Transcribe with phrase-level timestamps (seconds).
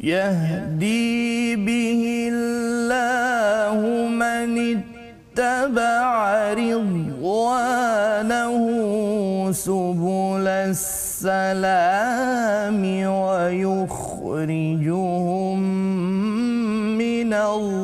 [0.00, 4.80] يهدي به الله من
[5.36, 8.56] اتبع رضوانه
[9.52, 12.80] سبل السلام
[13.20, 14.80] ويخرجهم
[16.98, 17.80] من الظلمات.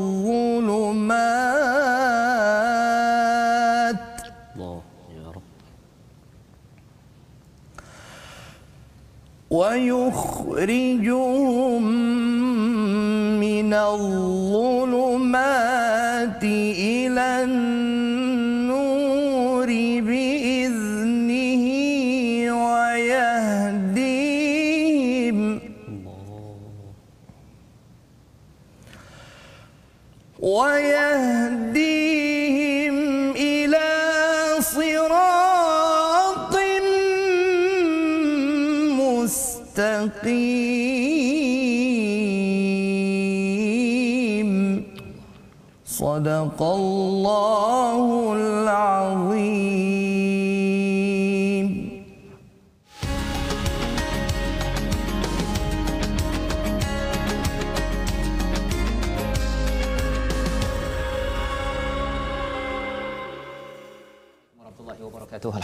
[4.56, 4.82] الله
[5.16, 5.42] يا رب.
[9.51, 11.84] ويخرجهم
[13.65, 15.15] من الظلمات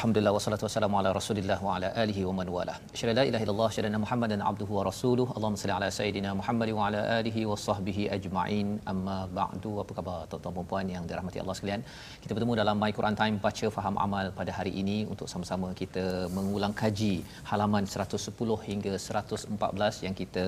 [0.03, 2.73] Alhamdulillah wassalatu wassalamu ala Rasulillah wa ala alihi wa man wala.
[2.95, 5.27] Asyhadu la ilaha illallah anna Muhammadan abduhu wa rasuluh.
[5.35, 8.69] Allahumma salli ala sayidina Muhammad wa ala alihi wa sahbihi ajma'in.
[8.93, 9.73] Amma ba'du.
[9.83, 11.85] Apa khabar tuan-tuan dan puan yang dirahmati Allah sekalian?
[12.23, 16.05] Kita bertemu dalam My Quran Time baca faham amal pada hari ini untuk sama-sama kita
[16.39, 17.15] mengulang kaji
[17.53, 20.47] halaman 110 hingga 114 yang kita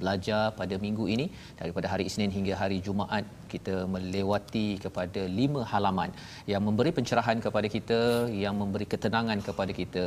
[0.00, 1.28] belajar pada minggu ini
[1.60, 6.10] daripada hari Isnin hingga hari Jumaat kita melewati kepada lima halaman
[6.52, 8.00] yang memberi pencerahan kepada kita
[8.44, 10.06] yang memberi ketenangan kepada kita.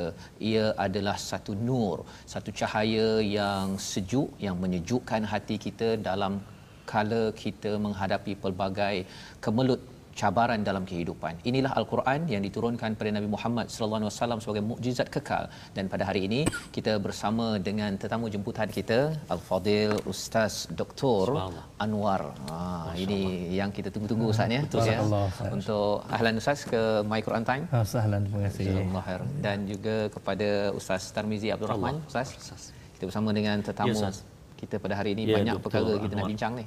[0.51, 1.97] Ia adalah satu nur
[2.33, 6.35] satu cahaya yang sejuk yang menyejukkan hati kita dalam
[6.91, 8.95] kala kita menghadapi pelbagai
[9.45, 9.81] kemelut
[10.22, 11.33] cabaran dalam kehidupan.
[11.50, 15.44] Inilah al-Quran yang diturunkan pada Nabi Muhammad sallallahu alaihi wasallam sebagai mukjizat kekal
[15.78, 16.41] dan pada hari ini
[16.78, 19.00] kita bersama dengan tetamu jemputan kita
[19.35, 21.25] Al-Fadil Ustaz Dr.
[21.85, 22.23] Anwar.
[22.50, 23.22] Ha ini
[23.59, 24.61] yang kita tunggu-tunggu Ustaz ya.
[24.66, 25.00] Betul, ya.
[25.57, 27.63] Untuk ahlan Ustaz ke My Quran Time.
[27.69, 28.66] Ah, sahlan, terima kasih.
[28.73, 30.49] Alhamdulillah dan juga kepada
[30.79, 32.34] Ustaz Tarmizi Abdul Rahman Ustaz.
[32.97, 34.09] Kita bersama dengan tetamu Ya,
[34.57, 35.63] kita pada hari ini Ya, banyak Dr.
[35.69, 36.31] perkara kita nak Anwar.
[36.34, 36.66] bincang ni.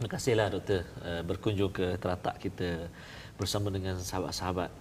[0.00, 2.88] Terima kasihlah doktor uh, berkunjung ke teratak kita
[3.36, 4.72] bersama dengan sahabat-sahabat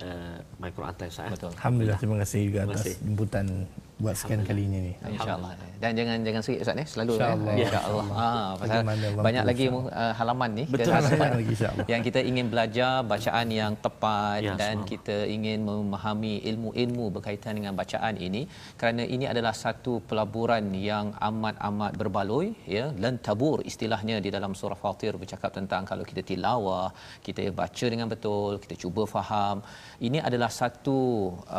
[0.00, 1.28] uh, My Quran Time Ustaz.
[1.36, 1.52] Betul.
[1.52, 2.96] Alhamdulillah, terima kasih juga Terima atas kasih.
[3.04, 3.46] jemputan
[3.94, 4.92] buat sekian kalinya ni.
[5.06, 5.54] InsyaAllah.
[5.82, 7.54] Dan jangan jangan serik Ustaz ni selalu InsyaAllah.
[7.54, 7.66] ya.
[7.68, 8.06] InsyaAllah.
[8.18, 8.28] Ha,
[8.60, 11.86] pasal Allah banyak lagi uh, halaman ni Betul, banyak lagi, insyaAllah.
[11.92, 17.72] yang kita ingin belajar bacaan yang tepat Ya, dan kita ingin memahami ilmu-ilmu berkaitan dengan
[17.80, 18.42] bacaan ini
[18.80, 24.76] kerana ini adalah satu pelaburan yang amat-amat berbaloi ya lan tabur istilahnya di dalam surah
[24.76, 26.88] Fatir bercakap tentang kalau kita tilawah
[27.26, 29.62] kita baca dengan betul kita cuba faham
[30.06, 30.98] ini adalah satu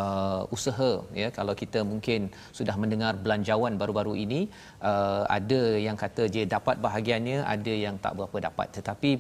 [0.02, 0.92] uh, usaha
[1.22, 2.25] ya kalau kita mungkin
[2.58, 4.40] sudah mendengar belanjawan baru-baru ini
[4.92, 9.12] uh, ada yang kata dia dapat bahagiannya ada yang tak berapa dapat tetapi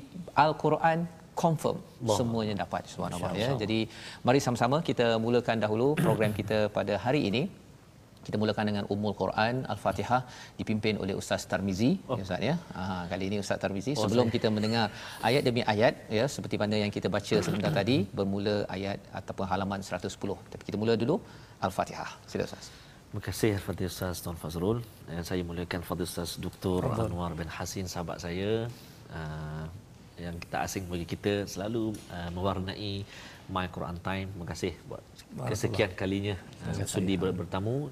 [0.45, 0.99] al-Quran
[1.43, 2.17] confirm Allah.
[2.19, 3.79] semuanya dapat subhanallah ya jadi
[4.27, 7.43] mari sama-sama kita mulakan dahulu program kita pada hari ini
[8.27, 10.21] kita mulakan dengan Ummul Quran Al-Fatihah
[10.59, 12.17] dipimpin oleh Ustaz Tarmizi oh.
[12.19, 12.55] ya Ustaz ya.
[12.77, 14.35] Ha, kali ini Ustaz Tarmizi Oh, sebelum saya.
[14.35, 14.85] kita mendengar
[15.29, 19.85] ayat demi ayat ya seperti mana yang kita baca sebentar tadi bermula ayat ataupun halaman
[19.89, 20.09] 110.
[20.53, 21.17] Tapi kita mula dulu
[21.67, 22.09] Al-Fatihah.
[22.31, 22.65] Sila Ustaz.
[23.15, 24.83] Terima kasih Fadil Ustaz Tuan Fazrul.
[25.07, 26.83] Dan saya mulakan Fadil Ustaz Dr.
[26.99, 28.67] Anwar bin Hasin sahabat saya
[29.07, 29.65] uh,
[30.19, 33.07] yang tak asing bagi kita selalu uh, mewarnai
[33.47, 34.27] My Quran Time.
[34.35, 34.99] Terima kasih buat
[35.47, 36.35] kesekian kalinya
[36.67, 37.87] uh, sudi ber- bertamu.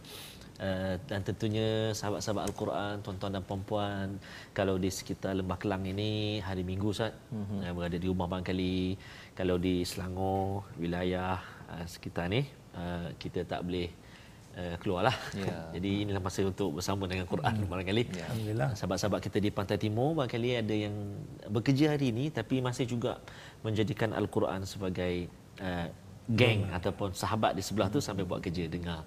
[0.60, 4.20] Uh, dan tentunya sahabat-sahabat Al-Quran, tuan-tuan dan puan-puan
[4.52, 7.64] kalau di sekitar Lembah Kelang ini hari Minggu Ustaz mm-hmm.
[7.64, 9.00] uh, berada di rumah barangkali
[9.40, 11.40] kalau di Selangor wilayah
[11.72, 12.44] uh, sekitar ni
[12.76, 14.03] uh, kita tak boleh
[14.58, 15.16] uh, keluarlah.
[15.34, 15.56] Ya.
[15.76, 18.04] Jadi inilah masa untuk bersama dengan Quran barangkali.
[18.14, 18.26] Ya.
[18.30, 18.70] Alhamdulillah.
[18.78, 20.96] Sahabat-sahabat kita di Pantai Timur barangkali ada yang
[21.50, 23.20] bekerja hari ini tapi masih juga
[23.66, 25.28] menjadikan Al-Quran sebagai
[25.62, 25.88] uh,
[26.30, 29.04] geng ataupun sahabat di sebelah tu sampai buat kerja dengar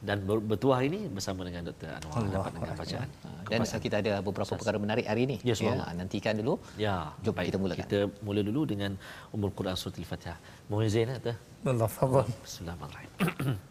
[0.00, 1.92] dan ber- bertuah ini bersama dengan Dr.
[1.92, 3.08] Anwar Allah dapat dengar bacaan.
[3.44, 5.36] Dan kita ada beberapa perkara menarik hari ini.
[5.44, 5.92] Ya, semua.
[5.92, 6.56] nantikan dulu.
[6.80, 7.52] Ya, Jom baik.
[7.52, 7.84] kita mulakan.
[7.84, 8.96] Kita mula dulu dengan
[9.28, 10.38] Ummul Quran surah Al-Fatihah.
[10.72, 11.36] Mohon izin ya, Dr.
[11.68, 12.24] Allah fadhal.
[12.40, 13.70] Bismillahirrahmanirrahim.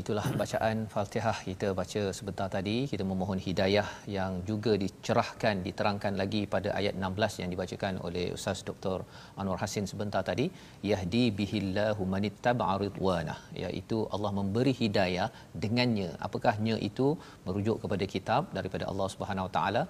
[0.00, 2.76] Itulah bacaan Fatihah kita baca sebentar tadi.
[2.90, 8.60] Kita memohon hidayah yang juga dicerahkan, diterangkan lagi pada ayat 16 yang dibacakan oleh Ustaz
[8.68, 8.98] Dr.
[9.40, 10.46] Anwar Hasin sebentar tadi.
[10.90, 13.36] Yahdi bihillahu manittaba'a ridwanah.
[13.64, 15.28] Iaitu Allah memberi hidayah
[15.64, 16.08] dengannya.
[16.28, 17.08] Apakah nya itu?
[17.44, 19.82] Merujuk kepada kitab daripada Allah Subhanahu Wa Taala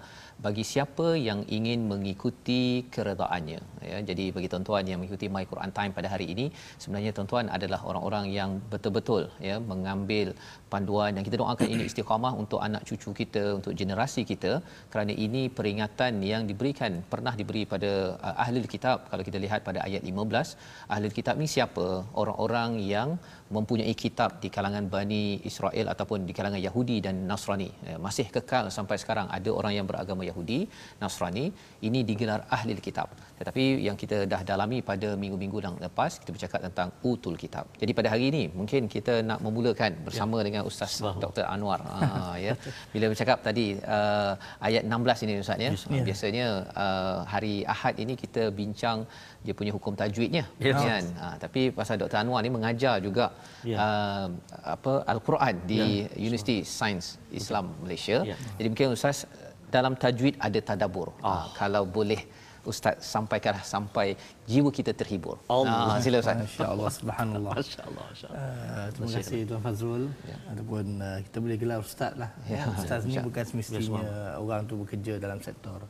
[0.47, 2.61] bagi siapa yang ingin mengikuti
[2.97, 3.61] keredaannya.
[3.91, 6.47] Ya, jadi bagi tuan-tuan yang mengikuti My Quran Time pada hari ini,
[6.83, 9.57] sebenarnya tuan-tuan adalah orang-orang yang betul-betul ya
[10.01, 10.33] mengambil
[10.73, 14.51] panduan yang kita doakan ini istiqamah untuk anak cucu kita untuk generasi kita.
[14.93, 17.91] Kerana ini peringatan yang diberikan pernah diberi pada
[18.27, 18.97] uh, ahli kitab.
[19.11, 20.55] Kalau kita lihat pada ayat 15
[20.95, 21.87] ahli kitab ni siapa?
[22.23, 23.11] Orang-orang yang
[23.55, 27.69] mempunyai kitab di kalangan Bani Israel ataupun di kalangan Yahudi dan Nasrani.
[27.89, 30.59] Ya, masih kekal sampai sekarang ada orang yang beragama Yahudi
[31.03, 31.45] Nasrani.
[31.87, 33.09] Ini digelar ahli kitab.
[33.39, 37.65] Tetapi yang kita dah dalami pada minggu-minggu yang lepas kita bercakap tentang utul kitab.
[37.81, 40.45] Jadi pada hari ini mungkin kita nak memulakan bersama ya.
[40.47, 40.93] dengan Ustaz
[41.23, 41.45] Dr.
[41.53, 42.53] Anwar ha, ya
[42.93, 43.65] bila bercakap tadi
[43.95, 44.33] uh,
[44.67, 46.03] ayat 16 ini Ustaz ya Ya.
[46.07, 46.45] biasanya
[46.83, 49.03] uh, hari Ahad ini kita bincang
[49.45, 50.75] dia punya hukum tajwidnya Yes.
[50.79, 52.17] kan ha, tapi pasal Dr.
[52.23, 53.25] Anwar ni mengajar juga
[53.63, 53.77] Ya.
[53.77, 54.27] uh,
[54.75, 55.81] apa al-Quran di
[56.17, 58.35] Universiti Sains Islam Malaysia Ya.
[58.57, 59.25] jadi mungkin ustaz
[59.71, 62.21] dalam tajwid ada tadabur ha, kalau boleh
[62.61, 64.13] ustaz sampaikanlah sampai
[64.45, 65.97] jiwa kita terhibur Allah.
[65.97, 67.53] ha, sila ustaz Masya-Allah subhanallah.
[67.57, 68.45] Masya-Allah, masya-Allah.
[68.45, 70.03] Uh, terima kasih Tuan Fazrul
[70.45, 72.29] ataupun uh, kita boleh gelar ustaz lah.
[72.45, 75.81] Ya, ustaz ni insya- bukan semestinya orang tu bekerja dalam sektor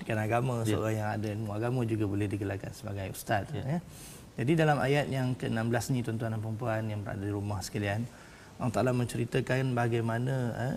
[0.00, 3.80] pendidikan agama seorang yang ada ilmu agama juga boleh digelarkan sebagai ustaz ya.
[4.40, 8.08] Jadi dalam ayat yang ke-16 ni tuan-tuan dan puan yang berada di rumah sekalian
[8.60, 10.34] Allah Taala menceritakan bagaimana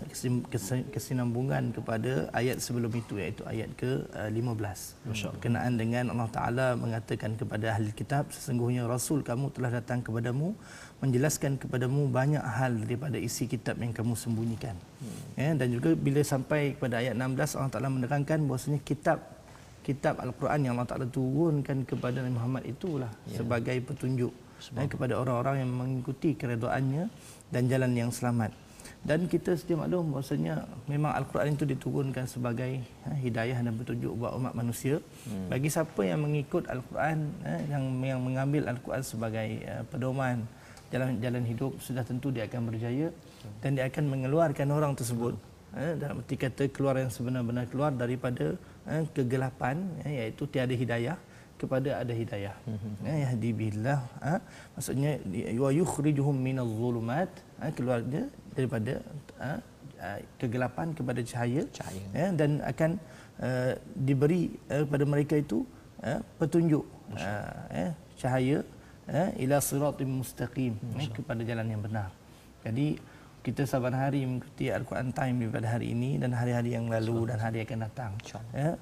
[0.88, 5.04] kesinambungan kepada ayat sebelum itu iaitu ayat ke-15
[5.36, 10.56] berkenaan dengan Allah Taala mengatakan kepada ahli kitab sesungguhnya rasul kamu telah datang kepadamu
[11.04, 14.72] menjelaskan kepadamu banyak hal daripada isi kitab yang kamu sembunyikan.
[15.36, 19.20] Ya, dan juga bila sampai kepada ayat 16 Allah Taala menerangkan bahwasanya kitab
[19.84, 24.32] kitab Al-Quran yang Allah Taala turunkan kepada Nabi Muhammad itulah sebagai petunjuk
[24.72, 27.12] ya, kepada orang-orang yang mengikuti keredaannya
[27.54, 28.50] dan jalan yang selamat
[29.04, 34.32] dan kita sedia maklum bahwasanya memang Al-Quran itu diturunkan sebagai ha, hidayah dan petunjuk buat
[34.40, 34.96] umat manusia.
[35.28, 35.52] Hmm.
[35.52, 40.48] Bagi siapa yang mengikut Al-Quran ha, yang yang mengambil Al-Quran sebagai uh, pedoman
[40.88, 43.12] jalan jalan hidup sudah tentu dia akan berjaya
[43.60, 45.36] dan dia akan mengeluarkan orang tersebut
[45.76, 48.56] ha, dalam arti kata keluar yang sebenar-benar keluar daripada
[48.88, 51.20] ha, kegelapan ha, iaitu tiada hidayah
[51.60, 52.56] kepada ada hidayah.
[53.04, 54.40] Ya yahdi billah ha?
[54.72, 55.20] maksudnya
[55.60, 57.28] wa yukhrijuhum minadh dhulumat
[57.60, 57.70] ha?
[57.74, 59.02] keluarnya daripada
[59.38, 59.58] ha?
[60.36, 62.04] kegelapan kepada cahaya, Cahaya.
[62.12, 63.00] Ya, dan akan
[63.40, 65.64] uh, diberi uh, kepada mereka itu
[66.04, 66.84] uh, petunjuk
[67.16, 67.88] uh, ya,
[68.20, 68.58] cahaya
[69.08, 72.12] uh, ila siratim mustaqim ya, kepada jalan yang benar.
[72.64, 73.00] Jadi
[73.44, 77.60] kita saban hari mengikuti Al-Quran Time daripada hari ini dan hari-hari yang lalu dan hari
[77.60, 78.12] akan datang.
[78.56, 78.76] Ya,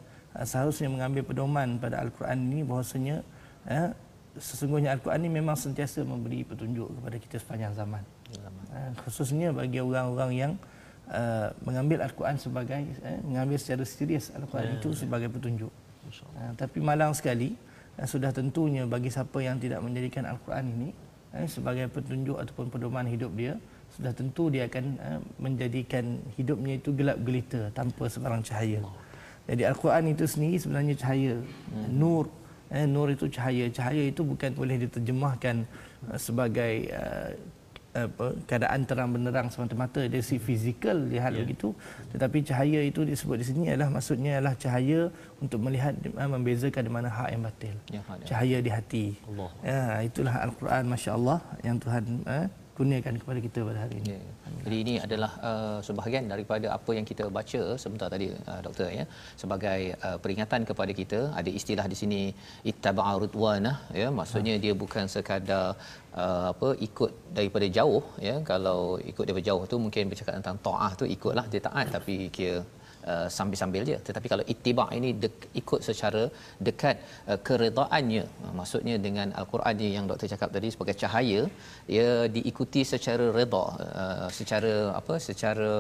[0.46, 3.26] seharusnya mengambil pedoman pada Al-Quran ini bahwasanya
[3.66, 3.90] ya,
[4.38, 8.02] sesungguhnya Al-Quran ini memang sentiasa memberi petunjuk kepada kita sepanjang zaman.
[8.72, 10.52] Uh, khususnya bagi orang-orang yang
[11.12, 15.72] uh, mengambil Al-Quran sebagai uh, mengambil secara serius Al-Quran itu sebagai petunjuk.
[16.08, 17.52] Uh, tapi malang sekali
[18.00, 20.88] uh, sudah tentunya bagi siapa yang tidak menjadikan Al-Quran ini
[21.36, 23.60] uh, sebagai petunjuk ataupun pedoman hidup dia
[23.92, 28.80] sudah tentu dia akan uh, menjadikan hidupnya itu gelap gelita tanpa sebarang cahaya.
[29.44, 31.90] Jadi Al-Quran itu sendiri sebenarnya cahaya, hmm.
[31.92, 32.30] nur
[32.72, 33.68] Eh, nur itu cahaya.
[33.68, 35.68] Cahaya itu bukan boleh diterjemahkan
[36.08, 37.36] uh, sebagai uh,
[37.92, 41.44] apa keadaan terang benderang semata-mata dari si fizikal lihat yeah.
[41.44, 41.76] begitu
[42.16, 45.12] tetapi cahaya itu disebut di sini adalah maksudnya adalah cahaya
[45.44, 49.50] untuk melihat uh, membezakan di mana hak yang batil ya, cahaya di hati Allah.
[49.60, 52.46] ya itulah al-Quran masya-Allah yang Tuhan uh,
[52.76, 54.10] kurniakan kepada kita pada hari ini.
[54.16, 54.20] Ya.
[54.64, 59.04] Jadi ini adalah uh, sebahagian daripada apa yang kita baca sebentar tadi uh, doktor ya
[59.42, 62.20] sebagai uh, peringatan kepada kita ada istilah di sini
[62.72, 64.62] ittaba'a ridwanah ya maksudnya ha.
[64.64, 65.66] dia bukan sekadar
[66.22, 68.80] uh, apa ikut daripada jauh ya kalau
[69.12, 72.60] ikut daripada jauh tu mungkin bercakap tentang taat tu ikutlah dia taat tapi kira
[73.12, 73.96] uh, sambil-sambil je.
[74.08, 76.22] Tetapi kalau ittiba ini dek, ikut secara
[76.66, 76.96] dekat
[77.30, 81.40] uh, keredaannya uh, maksudnya dengan al-Quran ni yang doktor cakap tadi sebagai cahaya
[81.96, 83.64] ia diikuti secara redha
[84.02, 85.70] uh, secara apa secara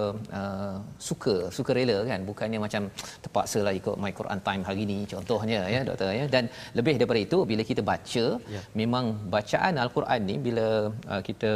[0.40, 0.76] uh,
[1.08, 2.20] suka sukarela kan.
[2.30, 2.82] Bukannya macam
[3.24, 6.26] terpaksa lah ikut my Quran time hari ni contohnya ya doktor ya.
[6.34, 6.44] Dan
[6.78, 8.26] lebih daripada itu bila kita baca
[8.56, 8.60] ya.
[8.80, 10.66] memang bacaan al-Quran ni bila
[11.12, 11.52] uh, kita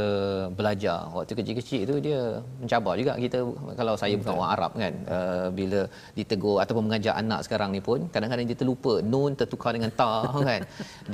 [0.58, 2.20] belajar waktu kecil-kecil itu dia
[2.62, 3.38] mencabar juga kita
[3.80, 5.80] kalau saya bukan orang Arab kan uh, bila
[6.18, 10.12] ditegur ataupun mengajar anak sekarang ni pun kadang-kadang dia terlupa nun tertukar dengan ta
[10.48, 10.62] kan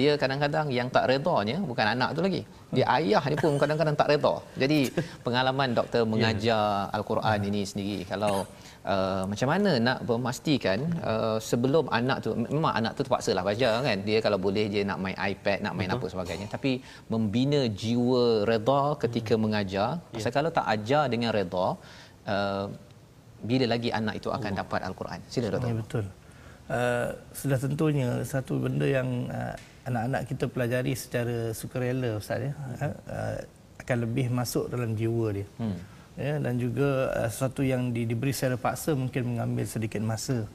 [0.01, 2.43] dia kadang-kadang yang tak redanya bukan anak tu lagi
[2.77, 4.81] dia ayah ni pun kadang-kadang tak reda jadi
[5.27, 6.97] pengalaman doktor mengajar yeah.
[6.97, 8.35] al-Quran ini sendiri kalau
[8.83, 13.99] Uh, macam mana nak memastikan uh, sebelum anak tu memang anak tu terpaksalah baca kan
[14.09, 16.03] dia kalau boleh dia nak main iPad nak main Betul.
[16.03, 16.73] apa sebagainya tapi
[17.07, 19.43] membina jiwa reda ketika hmm.
[19.45, 20.15] mengajar yeah.
[20.19, 21.67] pasal kalau tak ajar dengan reda
[22.35, 22.67] uh,
[23.43, 25.21] bila lagi anak itu akan dapat al-Quran.
[25.27, 25.69] Sila doktor.
[25.69, 26.05] Ya betul.
[26.73, 29.53] Uh, sudah tentunya satu benda yang uh,
[29.85, 33.37] anak-anak kita pelajari secara sukarela ustaz ya uh, uh,
[33.83, 35.47] akan lebih masuk dalam jiwa dia.
[35.59, 35.77] Hmm.
[36.15, 40.47] Ya dan juga uh, sesuatu yang di, diberi secara paksa mungkin mengambil sedikit masa.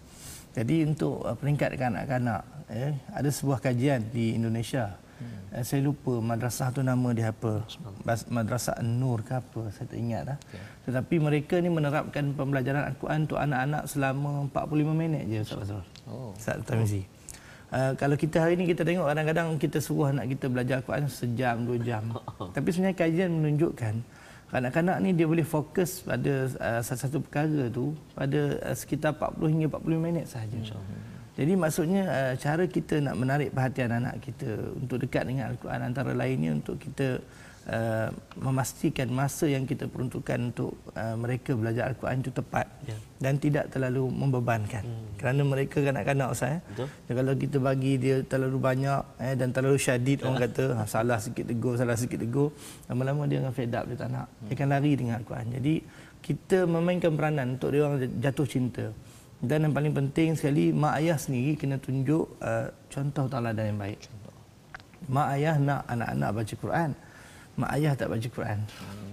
[0.56, 2.42] Jadi untuk uh, peringkat kanak-kanak
[2.72, 5.66] ya ada sebuah kajian di Indonesia Hmm.
[5.66, 7.66] Saya lupa madrasah tu nama dia apa.
[8.30, 10.38] Madrasah An-Nur ke apa, saya tak ingat dah.
[10.38, 10.62] Okay.
[10.88, 15.86] Tetapi mereka ni menerapkan pembelajaran Al-Quran untuk anak-anak selama 45 minit je Ustaz Fazrul.
[16.08, 16.32] Oh.
[16.32, 17.04] Ustaz Tamizi.
[17.68, 21.68] Uh, kalau kita hari ni kita tengok kadang-kadang kita suruh anak kita belajar Al-Quran sejam,
[21.68, 22.08] dua jam.
[22.56, 23.94] Tapi sebenarnya kajian menunjukkan
[24.48, 29.68] kanak-kanak ni dia boleh fokus pada uh, satu-satu perkara tu pada uh, sekitar 40 hingga
[29.76, 30.56] 45 minit sahaja.
[30.56, 31.00] InsyaAllah.
[31.38, 36.12] Jadi maksudnya uh, cara kita nak menarik perhatian anak kita untuk dekat dengan Al-Quran antara
[36.16, 37.20] lainnya untuk kita
[37.68, 38.10] uh,
[38.40, 42.96] memastikan masa yang kita peruntukkan untuk uh, mereka belajar Al-Quran itu tepat ya.
[43.20, 44.84] dan tidak terlalu membebankan.
[44.84, 45.16] Hmm.
[45.20, 46.60] Kerana mereka kanak-kanak Ustaz.
[46.60, 46.88] Eh?
[47.12, 51.46] Kalau kita bagi dia terlalu banyak eh, dan terlalu syadid orang kata ha, salah sikit
[51.48, 52.56] tegur, salah sikit tegur.
[52.88, 54.28] Lama-lama dia akan fed up, dia tak nak.
[54.48, 55.48] Dia akan lari dengan Al-Quran.
[55.60, 55.76] Jadi
[56.24, 58.86] kita memainkan peranan untuk dia orang jatuh cinta.
[59.38, 64.02] Dan yang paling penting sekali mak ayah sendiri kena tunjuk uh, contoh tauladan yang baik.
[65.14, 66.90] Mak ayah nak anak-anak baca Quran.
[67.58, 68.60] Mak ayah tak baca Quran.
[68.62, 69.08] Hmm.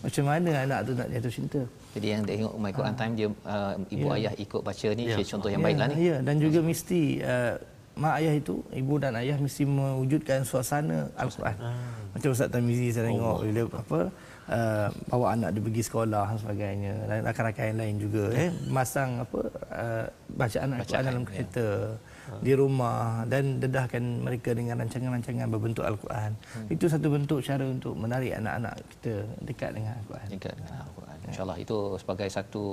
[0.00, 1.60] Macam mana anak tu nak jatuh cinta?
[1.92, 3.00] Jadi yang dia tengok My Quran ha.
[3.00, 4.16] Time dia uh, ibu ya.
[4.16, 5.16] ayah ikut baca ni ya.
[5.20, 5.66] contoh yang ya.
[5.68, 5.94] baiklah ni.
[6.08, 7.54] Ya dan juga mesti uh,
[8.00, 11.56] mak ayah itu ibu dan ayah mesti mewujudkan suasana Al-Quran.
[11.60, 11.70] Ha.
[12.16, 13.44] Macam Ustaz Tamizi saya tengok oh.
[13.44, 14.00] bila apa
[14.48, 19.10] uh, bawa anak dia pergi sekolah dan sebagainya dan rakan-rakan yang lain juga eh masang
[19.20, 21.28] apa uh, bacaan Al-Quran dalam ya.
[21.28, 22.09] kereta ya.
[22.38, 26.30] Di rumah dan dedahkan mereka dengan rancangan-rancangan berbentuk Al-Quran.
[26.38, 26.68] Hmm.
[26.70, 30.26] Itu satu bentuk cara untuk menarik anak-anak kita dekat dengan Al-Quran.
[30.30, 31.16] Dekat dengan Al-Quran.
[31.30, 32.64] Insya-Allah itu sebagai satu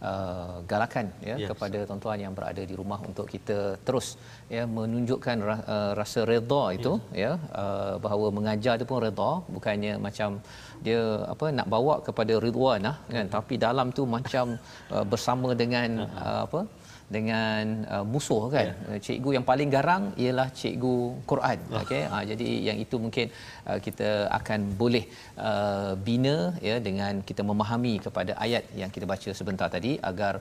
[0.00, 1.48] uh, galakan ya yes.
[1.50, 4.06] kepada tuan-tuan yang berada di rumah untuk kita terus
[4.54, 7.22] ya menunjukkan ra- uh, rasa redha itu yes.
[7.24, 10.40] ya uh, bahawa mengajar itu pun redha bukannya macam
[10.86, 13.34] dia apa nak bawa kepada ridwan ah kan hmm.
[13.36, 14.56] tapi dalam tu macam
[14.94, 16.60] uh, bersama dengan uh, apa
[17.16, 18.88] dengan uh, musuh kan yeah.
[18.88, 20.96] Uh, cikgu yang paling garang ialah cikgu
[21.30, 21.80] Quran oh.
[21.82, 23.26] okey ha, jadi yang itu mungkin
[23.70, 25.04] uh, kita akan boleh
[25.48, 26.36] uh, bina
[26.68, 30.34] ya dengan kita memahami kepada ayat yang kita baca sebentar tadi agar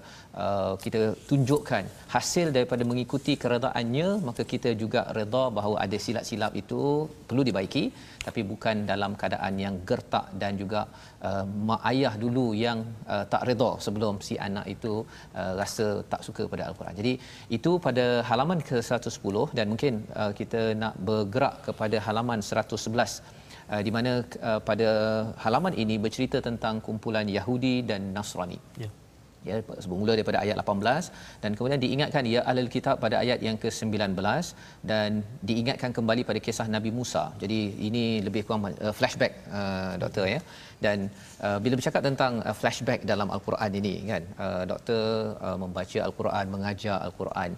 [0.44, 1.84] uh, kita tunjukkan
[2.16, 6.82] hasil daripada mengikuti keredaannya maka kita juga redha bahawa ada silap-silap itu
[7.30, 7.86] perlu dibaiki
[8.28, 10.82] tapi bukan dalam keadaan yang gertak dan juga
[11.28, 12.80] uh, mak ayah dulu yang
[13.14, 14.94] uh, tak redha sebelum si anak itu
[15.40, 16.96] uh, rasa tak suka pada al-Quran.
[17.00, 17.14] Jadi
[17.58, 22.78] itu pada halaman ke-110 dan mungkin uh, kita nak bergerak kepada halaman 111
[23.74, 24.12] uh, di mana
[24.50, 24.90] uh, pada
[25.46, 28.60] halaman ini bercerita tentang kumpulan Yahudi dan Nasrani.
[28.84, 28.90] Ya.
[29.50, 29.56] Ya
[29.92, 34.18] bermula daripada ayat 18 dan kemudian diingatkan ya ahlul kitab pada ayat yang ke-19
[34.92, 35.10] dan
[35.50, 37.24] diingatkan kembali pada kisah Nabi Musa.
[37.44, 40.40] Jadi ini lebih kurang uh, flashback uh, doktor ya.
[40.86, 41.10] Dan
[41.46, 45.04] uh, bila bercakap tentang uh, flashback dalam al-Quran ini kan uh, doktor
[45.48, 47.52] uh, membaca al-Quran, mengajar al-Quran.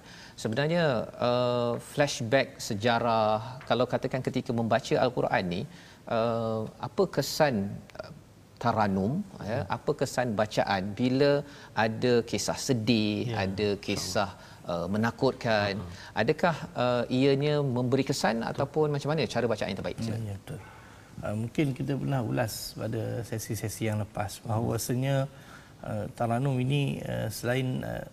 [0.43, 0.85] Sebenarnya
[1.29, 5.61] uh, flashback sejarah kalau katakan ketika membaca al-Quran ni
[6.07, 7.55] uh, apa kesan
[7.99, 8.11] uh,
[8.63, 9.13] taranum
[9.49, 11.31] ya apa kesan bacaan bila
[11.85, 13.35] ada kisah sedih ya.
[13.43, 14.31] ada kisah
[14.71, 16.19] uh, menakutkan uh-huh.
[16.21, 18.51] adakah uh, ianya memberi kesan betul.
[18.51, 20.59] ataupun macam mana cara bacaan yang terbaik ya, ya betul
[21.23, 25.15] uh, mungkin kita pernah ulas pada sesi-sesi yang lepas bahawa rasanya
[25.87, 28.05] uh, taranum ini uh, selain uh,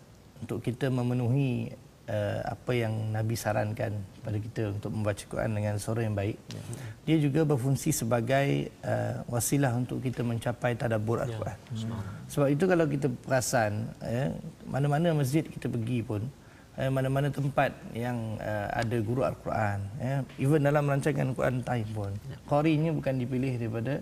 [0.42, 1.74] untuk kita memenuhi
[2.10, 6.38] uh, apa yang Nabi sarankan pada kita untuk membaca Quran dengan suara yang baik.
[6.50, 6.62] Ya.
[7.06, 11.58] Dia juga berfungsi sebagai uh, wasilah untuk kita mencapai tadabbur Al-Quran.
[11.74, 11.98] Ya.
[12.30, 14.34] Sebab itu kalau kita perasan, ya,
[14.66, 16.22] mana-mana masjid kita pergi pun,
[16.78, 22.12] eh, mana-mana tempat yang uh, ada guru Al-Quran, ya, even dalam rancangan Quran Time pun,
[22.26, 22.36] ya.
[22.46, 23.94] qarinya bukan dipilih daripada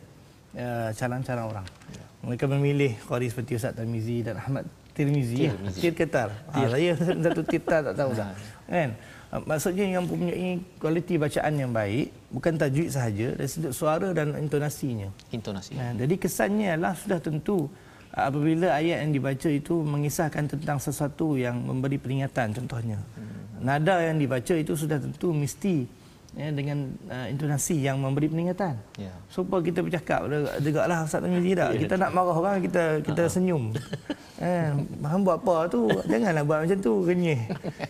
[0.57, 1.67] uh, calon-calon orang.
[1.93, 2.05] Ya.
[2.25, 5.79] Mereka memilih qari seperti Ustaz Tamizi dan Ahmad Tirmizi, Tirmizi.
[5.83, 6.31] Tir Ketar.
[6.55, 6.95] Ha, saya
[7.27, 8.31] satu tirta tak tahu dah.
[8.71, 8.91] Kan?
[9.35, 14.39] Ha, maksudnya yang mempunyai kualiti bacaan yang baik, bukan tajwid sahaja, dari sudut suara dan
[14.39, 15.11] intonasinya.
[15.35, 15.75] Intonasi.
[15.75, 17.67] Nah, jadi kesannya adalah sudah tentu
[18.15, 23.03] apabila ayat yang dibaca itu mengisahkan tentang sesuatu yang memberi peringatan contohnya.
[23.19, 23.67] Hmm.
[23.67, 25.91] Nada yang dibaca itu sudah tentu mesti
[26.35, 28.75] ya, dengan uh, intonasi yang memberi peringatan.
[28.99, 29.15] Ya.
[29.31, 30.27] Supaya kita bercakap
[30.61, 31.75] degaklah Ustaz Tamizi tak.
[31.75, 31.81] Ya.
[31.87, 33.33] Kita nak marah orang kita kita uh-huh.
[33.33, 33.63] senyum.
[34.45, 35.89] eh, buat apa tu?
[36.11, 37.41] Janganlah buat macam tu renyih.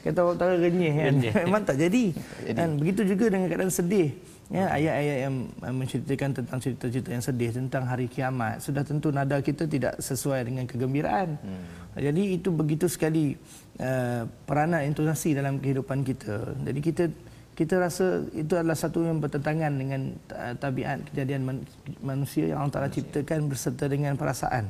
[0.04, 1.14] Kata orang utara renyih kan.
[1.48, 2.04] Memang tak jadi.
[2.14, 2.54] jadi.
[2.56, 4.12] Dan begitu juga dengan keadaan sedih.
[4.52, 9.64] Ya, ayat-ayat yang menceritakan tentang cerita-cerita yang sedih tentang hari kiamat sudah tentu nada kita
[9.64, 11.40] tidak sesuai dengan kegembiraan.
[11.40, 11.64] Hmm.
[11.96, 13.40] Jadi itu begitu sekali
[13.80, 16.60] uh, peranan intonasi dalam kehidupan kita.
[16.60, 17.08] Jadi kita
[17.54, 21.66] kita rasa itu adalah satu yang bertentangan dengan uh, tabiat kejadian man-
[22.02, 24.66] manusia yang Allah Taala ciptakan berserta dengan perasaan.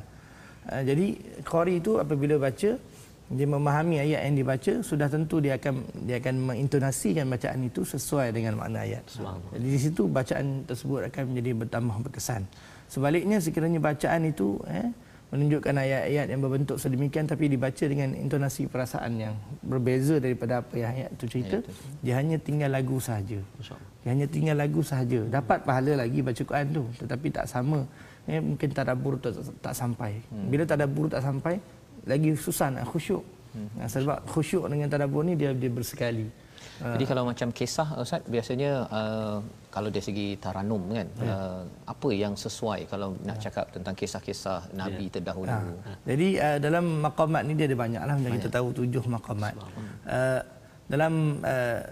[0.69, 2.77] Uh, jadi qari itu apabila baca
[3.25, 8.29] dia memahami ayat yang dibaca sudah tentu dia akan dia akan mengintonasikan bacaan itu sesuai
[8.29, 9.01] dengan makna ayat.
[9.49, 12.45] Jadi di situ bacaan tersebut akan menjadi bertambah berkesan.
[12.85, 14.93] Sebaliknya sekiranya bacaan itu eh
[15.33, 19.33] menunjukkan ayat-ayat yang berbentuk sedemikian tapi dibaca dengan intonasi perasaan yang
[19.65, 21.71] berbeza daripada apa yang ayat itu cerita ayat itu.
[22.05, 23.39] dia hanya tinggal lagu sahaja.
[24.05, 25.19] Dia hanya tinggal lagu sahaja.
[25.25, 27.81] Dapat pahala lagi baca Quran tu tetapi tak sama.
[28.25, 30.21] Eh, mungkin tadabbur tak, tak sampai.
[30.29, 30.49] Hmm.
[30.49, 31.57] bila tadabbur tak sampai
[32.05, 33.25] lagi susah nak khusyuk.
[33.55, 33.87] Hmm.
[33.87, 36.27] sebab khusyuk dengan tadabbur ni dia dia bersekali.
[36.75, 39.39] Jadi kalau macam kisah Ustaz biasanya uh,
[39.75, 41.27] kalau dari segi taranum kan ya.
[41.27, 41.61] uh,
[41.91, 45.19] apa yang sesuai kalau nak cakap tentang kisah-kisah nabi ya.
[45.19, 45.51] terdahulu.
[45.51, 45.91] Ha.
[46.07, 49.53] Jadi uh, dalam maqamat ni dia ada banyaklah macam kita tahu tujuh maqamat.
[50.07, 50.39] Uh,
[50.87, 51.83] dalam uh,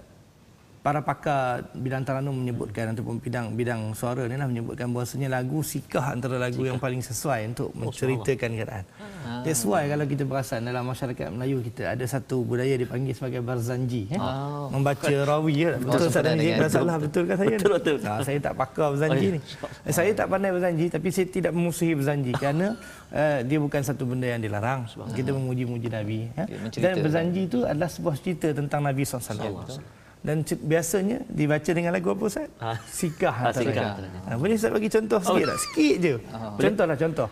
[0.84, 6.12] para pakar bidang taranum menyebutkan ataupun bidang bidang suara ni lah menyebutkan bahawasanya lagu sikah
[6.12, 6.76] antara lagu sikah.
[6.76, 8.84] yang paling sesuai untuk oh, menceritakan Quran.
[9.24, 9.40] Ah.
[9.48, 14.12] That's why kalau kita perasan dalam masyarakat Melayu kita ada satu budaya dipanggil sebagai barzanji.
[14.12, 14.20] Eh?
[14.20, 14.68] Oh.
[14.76, 15.56] Membaca rawi.
[15.56, 15.80] Ya?
[15.80, 17.56] Betul Ustaz Dan Salah betul kan saya?
[17.56, 17.98] Betul, betul.
[18.04, 19.36] Nah, saya tak pakar barzanji oh, ya.
[19.40, 19.40] ni.
[19.88, 22.76] Eh, saya tak pandai barzanji tapi saya tidak memusuhi barzanji kerana
[23.16, 24.84] uh, dia bukan satu benda yang dilarang.
[25.16, 26.28] Kita memuji-muji Nabi.
[26.36, 26.48] Eh?
[26.76, 32.24] Dan barzanji itu adalah sebuah cerita tentang Nabi SAW dan biasanya dibaca dengan lagu apa
[32.24, 32.48] Ustaz?
[32.64, 32.80] Ha.
[32.88, 33.52] Sikah.
[33.52, 34.00] Ha, sikah.
[34.24, 35.28] Ha, boleh Ustaz bagi contoh oh.
[35.28, 35.60] sikit tak?
[35.68, 36.16] Sikit je.
[36.32, 36.56] Ha.
[36.56, 37.28] Contohlah contoh.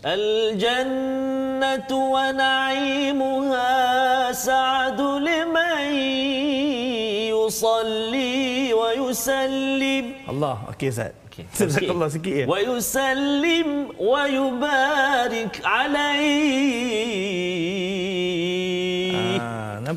[0.00, 3.68] Al-jannatu wa na'imuha
[4.32, 5.92] sa'adu liman
[7.28, 10.24] yusalli wa yusallim.
[10.24, 11.12] Allah, okey Ustaz.
[11.28, 11.44] Okay.
[11.58, 12.46] Jazakallah sikit ya.
[12.48, 14.22] Wa yusallim wa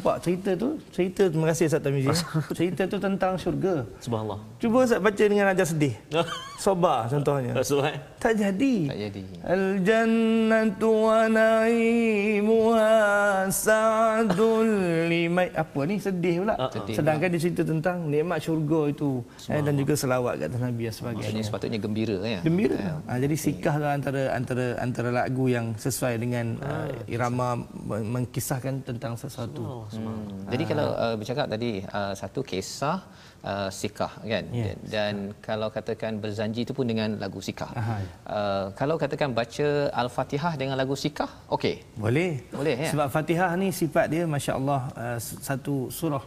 [0.08, 0.70] nampak cerita tu?
[0.96, 2.08] Cerita terima kasih Ustaz Tamizi.
[2.58, 3.84] Cerita tu tentang syurga.
[4.00, 4.40] Subhanallah.
[4.56, 5.94] Cuba Ustaz baca dengan nada sedih.
[6.64, 7.60] Sobar contohnya
[8.28, 8.76] tak jadi.
[8.92, 9.22] Tak jadi.
[9.48, 12.92] Al jannatu wa naimuha
[13.48, 14.68] sa'dul
[15.08, 15.96] limai apa ni?
[16.04, 16.60] Sedih pula.
[16.60, 19.24] Uh, sedih sedangkan dia cerita tentang nikmat syurga itu.
[19.48, 21.24] Eh, dan juga selawat kat Nabi dan sebagainya.
[21.24, 22.40] Maksudnya sepatutnya gembira ya?
[22.44, 22.76] Gembira.
[22.76, 22.94] Ya.
[23.08, 29.88] Ha, jadi sikahlah antara antara antara lagu yang sesuai dengan uh, irama mengkisahkan tentang sesuatu.
[29.96, 30.52] Hmm.
[30.52, 33.08] Jadi kalau uh, bercakap tadi uh, satu kisah
[33.44, 34.76] uh, sikah kan yeah.
[34.94, 37.72] dan kalau katakan berzanji itu pun dengan lagu sikah.
[37.78, 41.76] Uh, kalau katakan baca al-Fatihah dengan lagu sikah, okey.
[42.00, 42.42] Boleh.
[42.54, 42.90] Boleh ya.
[42.94, 46.24] Sebab Fatihah ni sifat dia masya-Allah uh, satu surah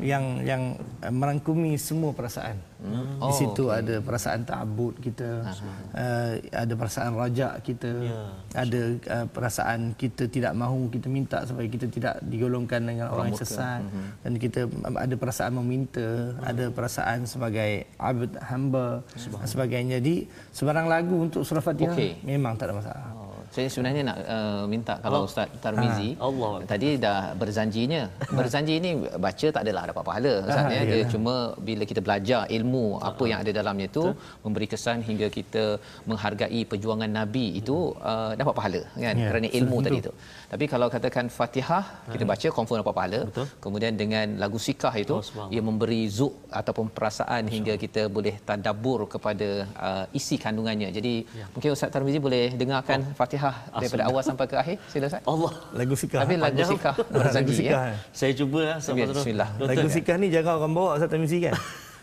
[0.00, 0.62] yang yang
[1.00, 2.58] uh, merangkumi semua perasaan.
[2.82, 3.22] Hmm.
[3.22, 5.46] Di Oh, situ ada perasaan ta'abbud kita,
[5.94, 8.20] uh, ada perasaan rajak kita, Ya.
[8.58, 13.38] ada uh, perasaan kita tidak mahu kita minta supaya kita tidak digolongkan dengan orang, yang
[13.38, 13.86] sesat
[14.26, 14.66] dan kita
[14.98, 20.02] ada perasaan meminta, ada perasaan sebagai abd hamba dan sebagainya.
[20.02, 22.26] Jadi sebarang lagu untuk surah Fatihah Okey.
[22.26, 23.21] memang tak ada masalah.
[23.52, 26.52] Oh, saya sebenarnya nak uh, minta kalau Ustaz Tarmizi Allah.
[26.64, 28.02] tadi dah berzanjinya.
[28.38, 28.90] Berzanji ni
[29.24, 30.82] baca tak adalah dapat pahala Ustaz Ah, ya.
[30.88, 34.04] Dia cuma bila kita belajar ilmu apa yang ada dalamnya tu
[34.40, 35.64] memberi kesan hingga kita
[36.08, 40.12] menghargai perjuangan nabi itu uh, dapat pahala kan Ya, kerana ilmu tadi tu.
[40.48, 43.20] Tapi kalau katakan Fatihah kita baca confirm dapat pahala.
[43.28, 43.46] Betul.
[43.60, 49.04] Kemudian dengan lagu sikah itu Oh, ia memberi zuk ataupun perasaan hingga kita boleh tadabbur
[49.06, 50.88] kepada uh, isi kandungannya.
[50.90, 51.46] Jadi Ya.
[51.52, 53.14] mungkin Ustaz Tarmizi boleh dengarkan Oh.
[53.18, 54.76] Fatihah daripada awal sampai ke akhir.
[54.86, 55.22] Sila Ustaz.
[55.24, 55.52] Allah.
[55.72, 56.20] Lagu sikah.
[56.22, 56.70] Tapi lagu panjang.
[56.70, 57.82] sikah Lagu berzanji sikah.
[57.82, 57.96] ya.
[58.14, 58.78] Saya cuba lah.
[58.78, 59.48] Bismillah.
[59.58, 61.54] Lagu sikah ni jarang orang bawa Ustaz Tarmizi kan.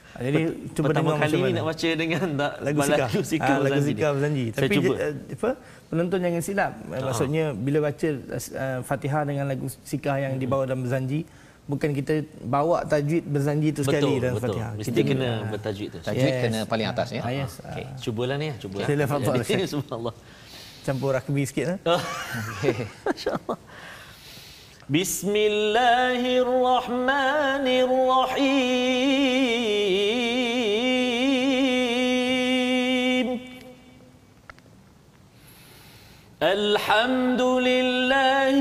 [0.10, 0.42] Ah, Jadi
[0.76, 3.08] cuba Pertama dengar kali ni nak baca dengan tak lagu sikah.
[3.08, 4.16] lagu sikah, Ah, lagu berzanji sikah ni.
[4.18, 4.46] berzanji.
[4.50, 4.94] Saya Tapi cuba.
[5.00, 5.50] eh, apa
[5.88, 6.72] penonton jangan silap.
[6.84, 11.24] Uh, Maksudnya bila baca uh, Fatihah dengan lagu sikah yang dibawa dalam berzanji
[11.70, 14.46] bukan kita bawa tajwid berzanji itu sekali betul, dalam betul.
[14.50, 14.72] Fatihah.
[14.74, 15.98] Mesti Kita kena ah, bertajwid tu.
[16.02, 16.42] Tajwid Yes.
[16.42, 17.22] kena paling atas ya.
[17.22, 17.52] Ah, yes.
[17.62, 17.86] Okey.
[17.86, 18.78] Ah, Cubalah ni, cuba.
[18.84, 19.04] Sila,
[19.46, 19.70] Syekh.
[19.78, 20.14] Subhanallah.
[20.89, 21.79] campur rugby sikit eh.
[21.89, 22.77] Okey.
[24.85, 27.65] بسم الله الرحمن
[32.05, 33.29] الرحيم
[36.43, 38.61] الحمد لله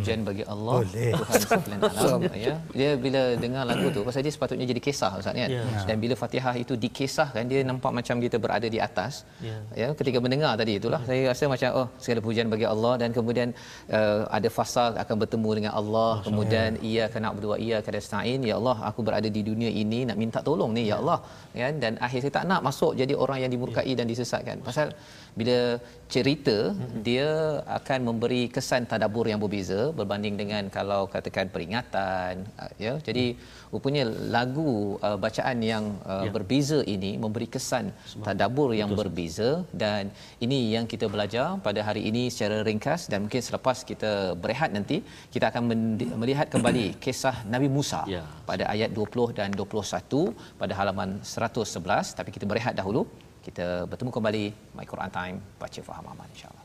[0.00, 1.10] Pujian bagi Allah Boleh.
[1.20, 2.54] Tuhan sekalian alam ya.
[2.78, 5.48] Dia bila dengar lagu tu pasal dia sepatutnya jadi kisah Ustaz kan.
[5.56, 5.62] Ya.
[5.88, 9.12] Dan bila Fatihah itu dikisahkan dia nampak macam kita berada di atas.
[9.48, 9.58] Ya.
[9.80, 13.48] Ya, ketika mendengar tadi itulah saya rasa macam oh segala pujian bagi Allah dan kemudian
[13.98, 18.54] uh, ada fasa akan bertemu dengan Allah kemudian ia kena berdoa ia kena stain ya
[18.60, 21.18] Allah aku berada di dunia ini nak minta tolong ni ya Allah
[21.60, 24.88] kan dan akhir saya tak nak masuk jadi orang yang dimurkai dan disesatkan pasal
[25.38, 25.58] bila
[26.14, 26.56] cerita
[27.08, 27.28] dia
[27.78, 32.92] akan memberi kesan tadabbur yang berbeza berbanding dengan kalau katakan peringatan uh, ya.
[33.08, 33.24] Jadi
[33.74, 34.04] rupanya
[34.36, 36.32] lagu uh, bacaan yang uh, Ya.
[36.36, 37.92] berbeza ini memberi kesan
[38.26, 39.48] tadabbur yang berbeza
[39.82, 40.08] dan
[40.44, 44.12] ini yang kita belajar pada hari ini secara ringkas dan mungkin selepas kita
[44.44, 44.98] berehat nanti
[45.34, 45.62] kita akan
[46.22, 48.22] melihat kembali kisah Nabi Musa Ya.
[48.50, 53.02] pada ayat 20 dan 21 pada halaman 111 tapi kita berehat dahulu.
[53.46, 54.44] Kita bertemu kembali.
[54.74, 55.36] My Quran Time.
[55.62, 56.55] Baca faham aman insyaallah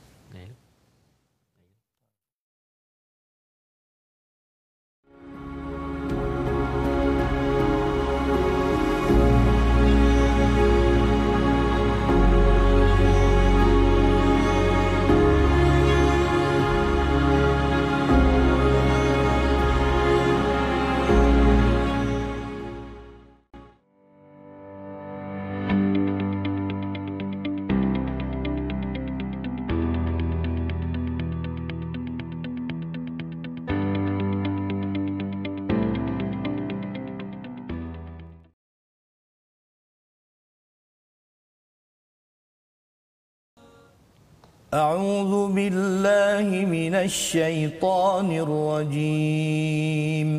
[44.73, 50.29] أعوذ بالله من الشيطان الرجيم.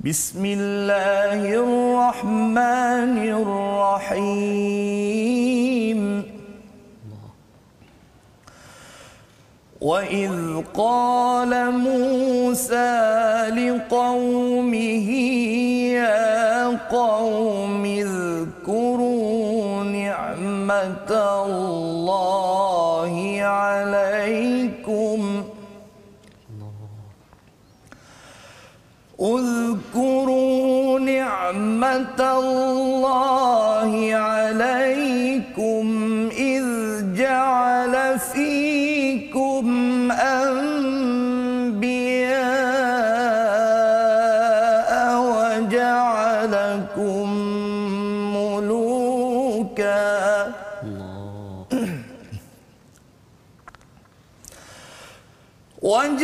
[0.00, 3.16] بسم الله الرحمن
[4.12, 4.72] الرحيم.
[9.80, 12.92] وإذ قال موسى
[13.56, 15.08] لقومه
[15.96, 18.61] يا قوم اذكروا
[20.80, 21.10] نعمة
[21.46, 25.20] الله عليكم.
[29.20, 33.61] اذكروا نعمة الله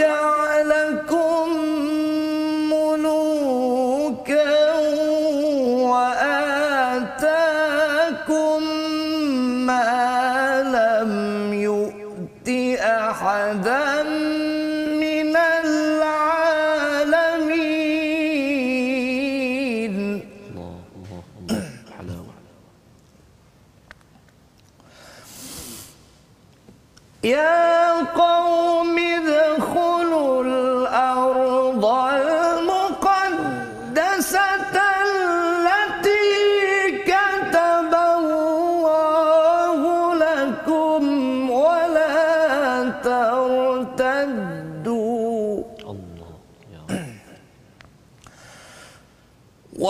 [0.08, 0.37] down.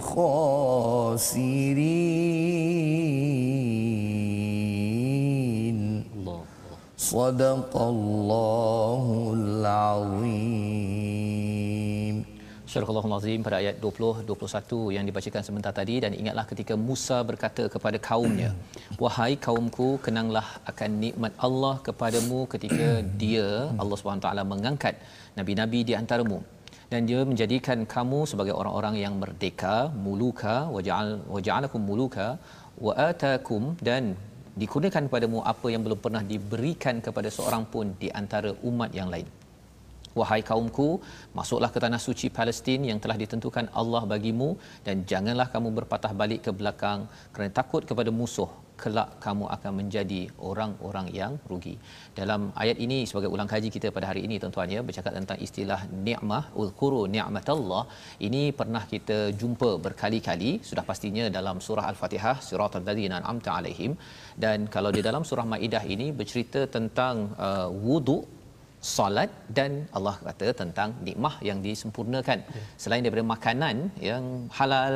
[0.00, 1.60] خاسرين
[6.98, 10.39] صدق الله العظيم
[12.70, 15.94] Surah Al-Azim pada ayat 20 21 yang dibacakan sebentar tadi.
[16.02, 18.50] Dan ingatlah ketika Musa berkata kepada kaumnya
[19.02, 22.88] wahai kaumku kenanglah akan nikmat Allah kepadamu ketika
[23.22, 23.48] dia
[23.82, 24.94] Allah taala mengangkat
[25.38, 26.38] nabi-nabi di antaramu.
[26.92, 29.74] Dan dia menjadikan kamu sebagai orang-orang yang merdeka
[30.06, 32.28] muluka waja'al waja'alakum muluka
[32.86, 34.14] wa atakum dan
[34.62, 39.39] dikurniakan kepadamu apa yang belum pernah diberikan kepada seorang pun di antara umat yang lain
[40.18, 40.88] Wahai kaumku,
[41.38, 44.48] masuklah ke tanah suci Palestin yang telah ditentukan Allah bagimu
[44.86, 48.50] dan janganlah kamu berpatah balik ke belakang kerana takut kepada musuh.
[48.82, 50.20] Kelak kamu akan menjadi
[50.50, 51.74] orang-orang yang rugi.
[52.18, 55.80] Dalam ayat ini sebagai ulang kaji kita pada hari ini tuan-tuan ya bercakap tentang istilah
[56.06, 57.84] ni'mah ulkuru ni'matallah.
[58.26, 63.94] Ini pernah kita jumpa berkali-kali sudah pastinya dalam surah Al-Fatihah siratal ladzina an'amta alaihim
[64.44, 68.39] dan kalau di dalam surah Maidah ini bercerita tentang uh, wuduk
[68.80, 72.38] solat dan Allah kata tentang nikmah yang disempurnakan.
[72.56, 72.62] Ya.
[72.82, 73.76] selain daripada makanan
[74.08, 74.24] yang
[74.58, 74.94] halal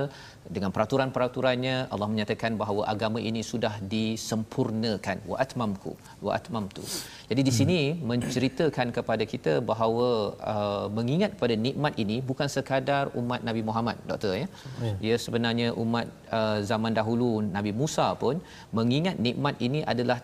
[0.57, 5.17] dengan peraturan-peraturannya Allah menyatakan bahawa agama ini sudah disempurnakan.
[5.31, 5.93] Wa atmamku
[6.27, 6.85] wa atmamtu.
[7.31, 8.01] Jadi di sini hmm.
[8.11, 10.09] menceritakan kepada kita bahawa
[10.55, 14.49] uh, mengingat pada nikmat ini bukan sekadar umat Nabi Muhammad doktor ya.
[14.87, 18.41] Ya, ya sebenarnya umat uh, zaman dahulu Nabi Musa pun
[18.79, 20.21] mengingat nikmat ini adalah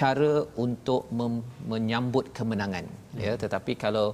[0.00, 0.32] cara
[0.64, 3.20] untuk mem- menyambut kemenangan hmm.
[3.26, 4.06] ya tetapi kalau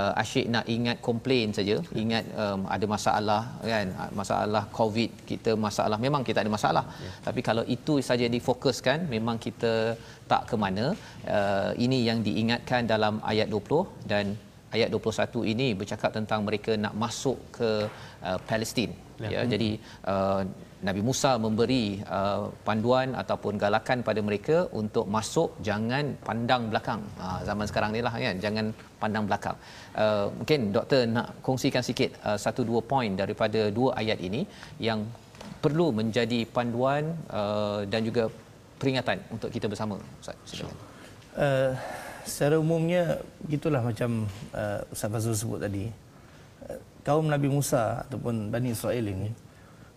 [0.00, 3.88] uh, asyik nak ingat komplain saja ingat um, ada masalah kan
[4.20, 6.84] masalah covid kita masalah memang kita ada masalah.
[7.04, 7.12] Ya.
[7.26, 9.72] tapi kalau itu saja difokuskan memang kita
[10.30, 10.86] tak ke mana.
[11.36, 14.24] Uh, ini yang diingatkan dalam ayat 20 dan
[14.76, 17.70] ayat 21 ini bercakap tentang mereka nak masuk ke
[18.28, 18.90] uh, Palestin
[19.22, 19.40] ya, ya.
[19.52, 19.70] Jadi
[20.12, 20.42] uh,
[20.88, 27.02] Nabi Musa memberi uh, panduan ataupun galakan pada mereka untuk masuk jangan pandang belakang.
[27.20, 28.66] Uh, zaman sekarang ni lah kan jangan
[29.02, 29.56] pandang belakang.
[30.02, 34.48] Uh, mungkin doktor nak kongsikan sikit uh, satu dua poin daripada dua ayat ini
[34.80, 35.04] yang
[35.60, 38.32] perlu menjadi panduan uh, dan juga
[38.80, 40.00] peringatan untuk kita bersama.
[40.16, 40.76] Ustaz, silakan.
[41.36, 41.72] Uh,
[42.24, 43.20] secara umumnya
[43.52, 44.24] gitulah macam
[44.56, 45.84] uh, Ustaz Fazul sebut tadi.
[46.64, 49.49] Uh, kaum Nabi Musa ataupun Bani Israel ini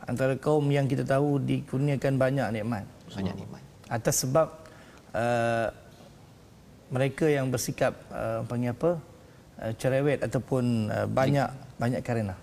[0.03, 2.85] antara kaum yang kita tahu dikurniakan banyak nikmat.
[3.13, 3.61] Banyak nikmat.
[3.87, 4.47] Atas sebab
[5.15, 5.67] uh,
[6.93, 8.91] mereka yang bersikap uh, panggil apa
[9.61, 11.79] uh, cerewet ataupun uh, banyak Dik.
[11.81, 12.33] banyak kerana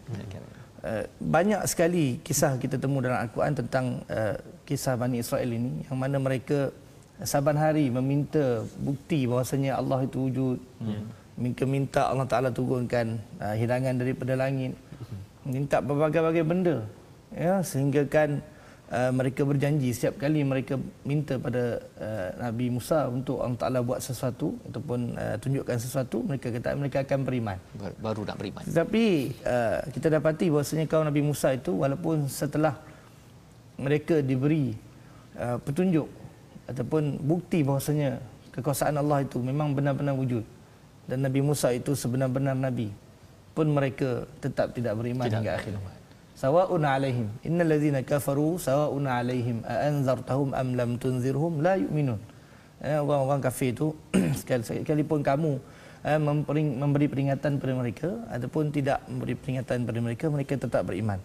[0.85, 5.99] uh, banyak sekali kisah kita temu dalam al-Quran tentang uh, kisah Bani Israel ini yang
[5.99, 6.75] mana mereka
[7.21, 10.59] saban hari meminta bukti bahawasanya Allah itu wujud.
[10.81, 11.05] Hmm.
[11.41, 14.73] minta minta Allah Taala turunkan uh, hidangan daripada langit.
[14.77, 15.21] Hmm.
[15.47, 16.77] minta berbagai-bagai benda
[17.35, 18.43] ya sehingga kan
[18.91, 24.03] uh, mereka berjanji setiap kali mereka minta pada uh, Nabi Musa untuk Allah Taala buat
[24.03, 27.59] sesuatu ataupun uh, tunjukkan sesuatu mereka kata mereka akan beriman.
[28.03, 28.63] Baru nak beriman.
[28.67, 29.05] Tetapi
[29.47, 32.77] uh, kita dapati bahasanya kaum Nabi Musa itu walaupun setelah
[33.81, 34.75] mereka diberi
[35.39, 36.07] uh, petunjuk
[36.69, 38.21] ataupun bukti bahasanya
[38.55, 40.43] kekuasaan Allah itu memang benar-benar wujud
[41.07, 42.91] dan Nabi Musa itu sebenar-benar nabi
[43.51, 45.43] pun mereka tetap tidak beriman tidak.
[45.43, 45.75] hingga akhir
[46.41, 47.29] sawa'un 'alaihim.
[47.45, 49.61] Innal ladzina kafaru sawa'un 'alaihim.
[49.69, 52.21] A anzartahum am lam tunzirhum la yu'minun.
[52.81, 53.93] Eh, orang-orang kafir itu
[54.41, 55.61] sekalipun kamu
[56.01, 56.17] eh,
[56.81, 61.21] memberi peringatan kepada mereka ataupun tidak memberi peringatan kepada mereka mereka tetap beriman.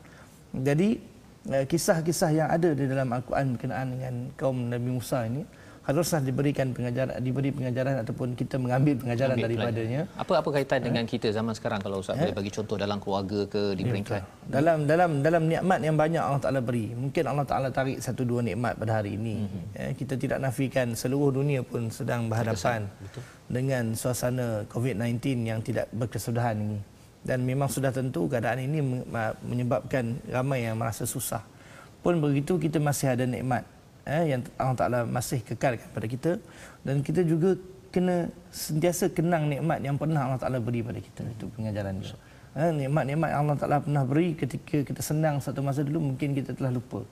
[0.51, 0.99] Jadi
[1.47, 5.47] eh, kisah-kisah yang ada di dalam Al-Quran berkenaan dengan kaum Nabi Musa ini
[5.85, 10.01] haruslah diberikan pengajaran diberi pengajaran ataupun kita mengambil pengajaran Ambil daripadanya.
[10.09, 10.21] pelajaran.
[10.25, 13.77] Apa apa kaitan dengan kita zaman sekarang kalau Ustaz boleh bagi contoh dalam keluarga ke
[13.77, 16.89] di peringkat dalam dalam dalam nikmat yang banyak Allah Taala beri.
[16.97, 19.45] Mungkin Allah Taala tarik satu dua nikmat pada hari ini.
[19.77, 22.89] Eh, kita tidak nafikan seluruh dunia pun sedang berhadapan
[23.45, 26.79] dengan suasana COVID-19 yang tidak berkesudahan ini.
[27.25, 29.05] Dan memang sudah tentu keadaan ini
[29.45, 31.41] menyebabkan ramai yang merasa susah.
[32.01, 33.65] Pun begitu kita masih ada nikmat
[34.05, 36.31] eh, yang Allah Taala masih kekalkan pada kita
[36.85, 37.57] dan kita juga
[37.89, 42.15] kena sentiasa kenang nikmat yang pernah Allah Taala beri pada kita itu pengajaran dia.
[42.55, 46.55] Eh, nikmat-nikmat yang Allah Taala pernah beri ketika kita senang satu masa dulu mungkin kita
[46.55, 47.03] telah lupa.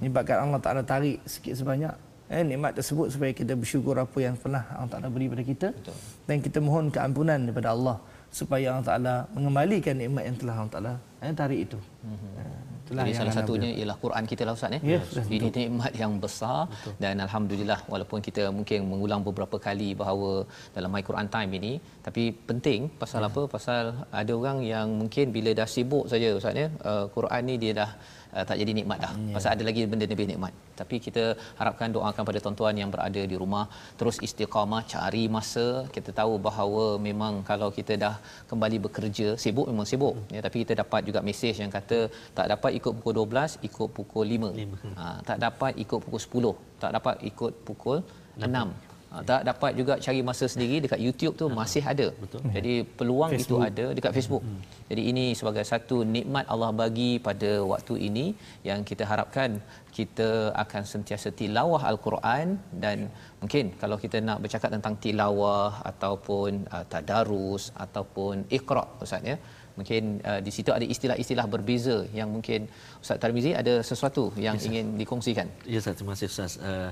[0.00, 1.94] Menyebabkan Allah Taala tarik sikit sebanyak
[2.32, 5.96] eh, nikmat tersebut supaya kita bersyukur apa yang pernah Allah Taala beri pada kita Betul.
[6.28, 7.96] dan kita mohon keampunan daripada Allah
[8.32, 11.78] supaya Allah Taala mengembalikan nikmat yang telah Allah Taala eh, tarik itu.
[12.08, 14.80] Eh, itulah Jadi salah satunya ialah Quran kita lah Ustaz ya.
[14.92, 16.92] Ya, sudah Ini nikmat yang besar Betul.
[17.02, 20.30] dan alhamdulillah walaupun kita mungkin mengulang beberapa kali bahawa
[20.76, 21.72] dalam My Quran Time ini
[22.06, 23.28] tapi penting pasal Ya.
[23.30, 23.42] apa?
[23.46, 27.72] Pasal ada orang yang mungkin bila dah sibuk saja Ustaz ya, uh, Quran ni dia
[27.82, 27.90] dah
[28.36, 29.12] uh, tak jadi nikmat dah.
[29.14, 29.34] Ya.
[29.36, 30.52] Pasal ada lagi benda lebih nikmat.
[30.80, 31.24] Tapi kita
[31.60, 33.64] harapkan doakan pada tuan-tuan yang berada di rumah
[33.98, 35.66] terus istiqamah cari masa.
[35.96, 38.14] Kita tahu bahawa memang kalau kita dah
[38.50, 41.98] kembali bekerja, sibuk memang sibuk ya tapi kita dapat juga mesej yang kata
[42.38, 44.52] tak dapat ikut pukul 12, ikut pukul 5.
[44.98, 46.22] Ha, tak dapat ikut pukul
[46.54, 47.98] 10, tak dapat ikut pukul
[48.38, 48.91] 6.
[49.12, 52.06] Ha, tak dapat juga cari masa sendiri dekat YouTube tu masih ada.
[52.22, 52.40] Betul.
[52.56, 53.60] Jadi peluang Facebook.
[53.60, 54.44] itu ada dekat Facebook.
[54.46, 54.60] Hmm.
[54.90, 58.26] Jadi ini sebagai satu nikmat Allah bagi pada waktu ini
[58.68, 59.60] yang kita harapkan
[59.98, 60.28] kita
[60.62, 62.98] akan sentiasa tilawah al-Quran dan
[63.42, 69.36] mungkin kalau kita nak bercakap tentang tilawah ataupun uh, tadarus ataupun iqra ustaz ya.
[69.78, 72.60] Mungkin uh, di situ ada istilah-istilah berbeza yang mungkin
[73.02, 75.48] Ustaz Tarmizi ada sesuatu yang yes, ingin dikongsikan.
[75.72, 76.52] Ya Ustaz, terima kasih Ustaz.
[76.70, 76.90] Uh,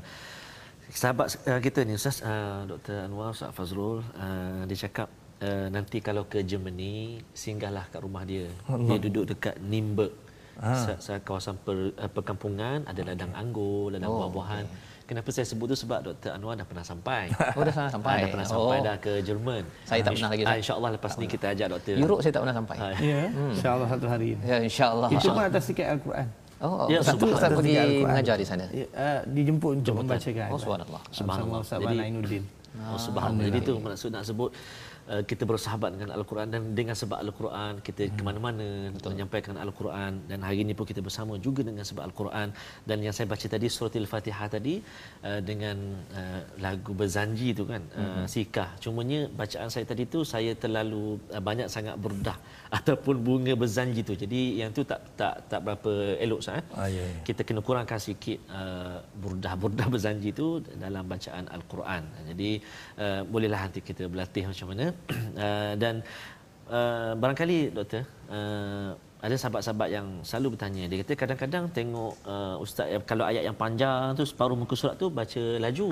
[0.91, 3.07] sahabat uh, kita ni Ustaz, uh, Dr.
[3.07, 5.09] Anwar, Ustaz Fazrul, uh, dia cakap
[5.41, 8.51] uh, nanti kalau ke Germany, singgahlah kat rumah dia.
[8.67, 8.99] Allah.
[8.99, 10.13] Dia duduk dekat Nimburg.
[10.61, 11.01] Ha.
[11.25, 14.65] kawasan per, uh, perkampungan, ada ladang anggur, ladang oh, buah-buahan.
[14.69, 14.89] Okay.
[15.11, 16.39] Kenapa saya sebut tu sebab Dr.
[16.39, 17.35] Anwar dah pernah sampai.
[17.59, 18.15] Oh dah pernah sampai.
[18.15, 18.53] Ha, dah pernah oh.
[18.55, 19.63] sampai dah ke Jerman.
[19.83, 20.43] Saya tak pernah lagi.
[20.47, 21.95] Ha, InsyaAllah lepas ni kita ajak doktor.
[21.99, 22.77] Europe saya tak pernah sampai.
[22.79, 23.27] Ya, yeah.
[23.27, 23.51] hmm.
[23.59, 24.31] insyaAllah satu hari.
[24.39, 25.09] Ya, insyaAllah.
[25.11, 26.27] Itu pun atas tiket Al-Quran.
[26.61, 28.65] Oh, ya, satu Ustaz pergi mengajar di sana.
[28.69, 30.49] Ya, uh, dijemput untuk membacakan.
[30.53, 31.03] Oh, subhanallah.
[31.09, 31.61] Subhanallah.
[31.65, 32.45] Ustaz Ainuddin.
[32.85, 33.49] Oh, subhanallah.
[33.49, 34.51] Jadi itu maksud nak sebut
[35.11, 38.15] uh, kita bersahabat dengan Al-Quran dan dengan sebab Al-Quran kita hmm.
[38.17, 42.49] ke mana-mana untuk menyampaikan Al-Quran dan hari ini pun kita bersama juga dengan sebab Al-Quran
[42.89, 44.75] dan yang saya baca tadi surah Al-Fatihah tadi
[45.27, 45.77] uh, dengan
[46.21, 48.27] uh, lagu berzanji tu kan uh, hmm.
[48.35, 52.39] sikah cumanya bacaan saya tadi tu saya terlalu uh, banyak sangat berdah
[52.79, 54.15] ataupun bunga berzanji tu.
[54.15, 56.65] Jadi yang tu tak tak tak berapa elok sah eh?
[56.79, 57.21] ah, ya, ya.
[57.27, 62.03] kita kena kurangkan sikit uh, burdah-burdah berzanji tu dalam bacaan Al-Quran.
[62.31, 62.51] Jadi
[63.03, 64.87] uh, bolehlah nanti kita berlatih macam mana.
[65.41, 66.03] Uh, dan
[66.69, 68.93] uh, barangkali doktor uh,
[69.25, 70.85] ada sahabat-sahabat yang selalu bertanya.
[70.91, 75.07] Dia kata kadang-kadang tengok uh, ustaz kalau ayat yang panjang tu separuh muka surat tu
[75.09, 75.91] baca laju.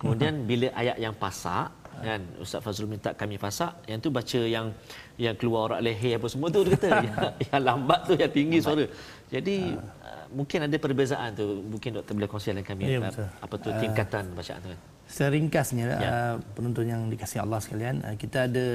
[0.00, 2.20] Kemudian bila ayat yang pasak kan?
[2.40, 4.72] Ustaz Fazrul minta kami pasak yang tu baca yang
[5.20, 6.88] yang keluar orak leher apa semua tu dia kata.
[7.06, 7.16] Yang,
[7.52, 8.66] yang lambat tu yang tinggi lambat.
[8.66, 8.84] suara.
[9.28, 11.46] Jadi uh, mungkin ada perbezaan tu.
[11.68, 14.80] Mungkin doktor boleh kongsi dengan kami ya, apa, apa tu tingkatan uh, bacaan tu kan?
[15.06, 15.98] Seringkasnya ya.
[16.00, 18.66] uh, penonton yang dikasihi Allah sekalian uh, kita ada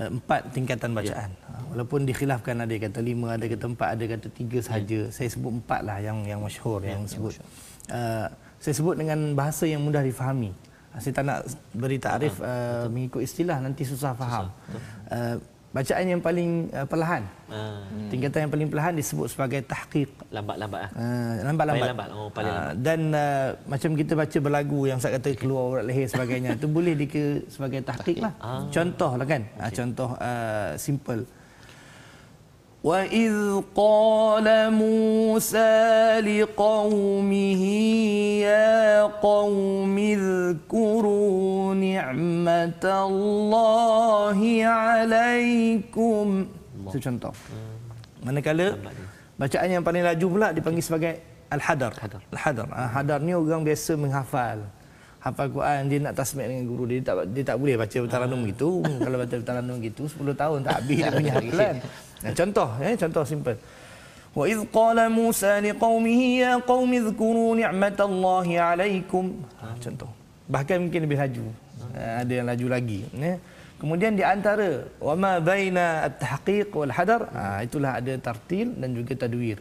[0.00, 1.30] uh, empat tingkatan bacaan.
[1.30, 1.48] Ya.
[1.52, 5.00] uh, walaupun dikhilafkan ada kata lima ada kata empat ada kata tiga sahaja.
[5.06, 5.12] Ya.
[5.12, 7.36] saya sebut empat lah yang yang masyhur ya, yang sebut
[7.92, 10.56] uh, saya sebut dengan bahasa yang mudah difahami
[10.96, 11.38] saya tak nak
[11.76, 15.38] beri takrif uh, mengikut istilah nanti susah faham susah
[15.76, 17.22] bacaan yang paling uh, perlahan.
[17.52, 18.08] Hmm.
[18.08, 20.08] Tingkatan yang paling perlahan disebut sebagai tahqiq.
[20.32, 20.90] Lambat-lambat ah.
[20.96, 21.88] Uh, lambat-lambat.
[21.92, 22.08] lambat.
[22.16, 22.74] Oh, paling uh, lambat.
[22.80, 26.96] Dan uh, macam kita baca berlagu yang saya kata keluar urat leher sebagainya itu boleh
[26.96, 28.32] dike sebagai tahqiq lah.
[28.40, 28.64] Ah.
[28.72, 29.42] Contoh lah kan.
[29.44, 29.60] Okay.
[29.60, 31.22] Uh, contoh uh, simple.
[32.85, 35.77] وإذ قال موسى
[36.25, 37.63] لقومه
[38.41, 46.27] يا قوم اذكروا نعمة الله عليكم
[46.89, 47.33] Itu contoh.
[48.25, 48.73] Manakala
[49.37, 51.13] bacaan yang paling laju pula dipanggil sebagai
[51.53, 51.93] Al-Hadar.
[52.33, 52.65] Al-Hadar.
[52.65, 54.65] Al-Hadar ni orang biasa menghafal.
[55.21, 58.41] Hafal Quran dia nak tasmik dengan guru dia, dia tak dia tak boleh baca taranum
[58.49, 58.81] gitu.
[58.81, 61.75] Kalau baca taranum gitu 10 tahun tak habis dia punya hafalan.
[62.24, 63.56] Nah, contoh ya, contoh simple.
[64.36, 69.24] Wa idh qala Musa liqaumihi ya qaumi dhkuru ni'matallahi 'alaikum.
[69.60, 70.10] Ha, contoh.
[70.48, 71.44] Bahkan mungkin lebih laju.
[71.96, 73.36] Ha, ada yang laju lagi, ya.
[73.76, 79.12] Kemudian di antara wa ma baina at-tahqiq wal hadar, ha, itulah ada tartil dan juga
[79.16, 79.60] tadwir.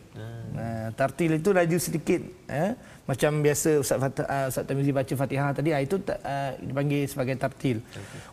[0.56, 2.80] Uh, tartil itu laju sedikit eh?
[3.06, 7.38] Macam biasa Ustaz Fatah, uh, Ustaz Tamizi baca Fatihah tadi uh, itu uh, dipanggil sebagai
[7.38, 7.78] tartil.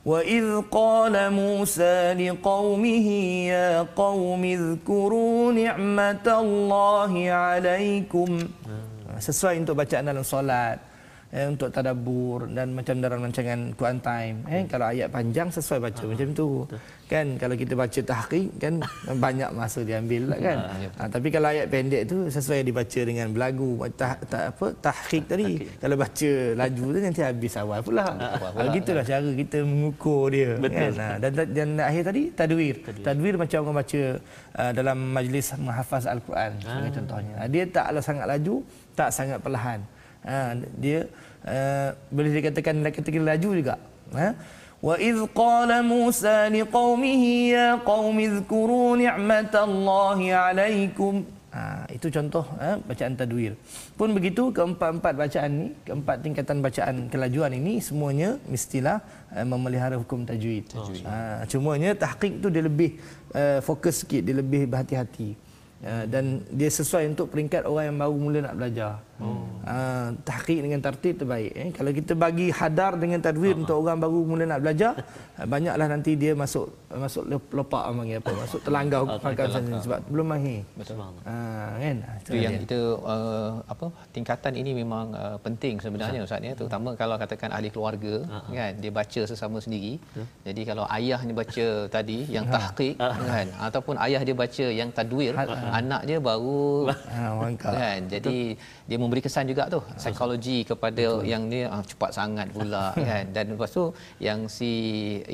[0.01, 8.41] Wa id qala Musa liqaumihi ya qaumi dhkuru ni'matallahi alaikum.
[8.65, 10.92] Uh, sesuai untuk bacaan dalam solat
[11.33, 14.37] eh, untuk tadabbur dan macam dalam rancangan Quran Time.
[14.47, 14.67] Eh hmm.
[14.69, 16.49] kalau ayat panjang sesuai baca ha, macam tu.
[16.69, 16.81] betul.
[17.13, 18.75] kan kalau kita baca tahqiq kan
[19.25, 20.59] banyak masa diambil lah kan.
[20.61, 24.67] Ha, ya, ha, tapi kalau ayat pendek tu sesuai dibaca dengan belagu tah, tah, apa
[24.81, 25.45] tahqiq tadi.
[25.61, 25.81] Tahqiq.
[25.81, 28.07] kalau baca laju tu nanti habis awal pula.
[28.13, 30.93] Ha, gitulah cara kita mengukur dia betul.
[30.93, 32.77] kan ha, dan, dan, dan akhir tadi tadwir.
[32.85, 34.03] Tadwir, tadwir macam orang baca
[34.61, 36.89] uh, dalam majlis menghafaz al-Quran ha.
[36.93, 37.35] contohnya.
[37.49, 39.81] Dia taklah sangat laju tak sangat perlahan
[40.27, 41.07] ha, dia
[41.47, 43.77] uh, boleh dikatakan dalam kategori laju juga.
[44.15, 44.29] Ha?
[44.83, 51.23] Wa iz qala musa liqaumihi ya qaumi dhkuru ni'matallahi 'alaikum
[51.55, 53.55] ha, itu contoh ha, bacaan tadwir.
[53.95, 58.99] Pun begitu keempat-empat bacaan ni keempat tingkatan bacaan kelajuan ini semuanya mestilah
[59.31, 60.67] uh, memelihara hukum tajwid.
[61.07, 62.99] Ha, cumanya tahqiq tu dia lebih
[63.39, 65.39] uh, fokus sikit dia lebih berhati-hati.
[65.83, 69.47] Uh, dan dia sesuai untuk peringkat orang yang baru mula nak belajar Oh.
[69.63, 71.53] Uh, tahqiq dengan tertib terbaik.
[71.55, 71.71] Eh.
[71.71, 73.63] Kalau kita bagi hadar dengan tadwir uh-huh.
[73.63, 74.99] untuk orang baru mula nak belajar,
[75.39, 80.27] uh, banyaklah nanti dia masuk masuk lopak panggil apa, masuk terlanggar makan sana sebab belum
[80.35, 80.67] mahir.
[80.75, 80.99] Betul.
[80.99, 81.97] Uh, kan?
[82.27, 87.15] Itu yang kita uh, apa tingkatan ini memang uh, penting sebenarnya Ustaz ya, terutama kalau
[87.15, 88.51] katakan ahli keluarga uh-huh.
[88.51, 90.03] kan, dia baca sesama sendiri.
[90.03, 90.27] Uh-huh.
[90.43, 93.31] Jadi kalau ayah ni baca tadi yang tahqiq uh-huh.
[93.31, 95.71] kan ataupun ayah dia baca yang tadwir, uh-huh.
[95.71, 98.11] anak dia baru uh, kan.
[98.11, 98.82] Jadi Betul.
[98.93, 99.81] Dia memberi kesan juga tu.
[100.01, 101.31] Psikologi kepada Betul.
[101.33, 103.25] yang ni ah, cepat sangat pula kan.
[103.37, 103.85] Dan lepas tu
[104.27, 104.71] yang si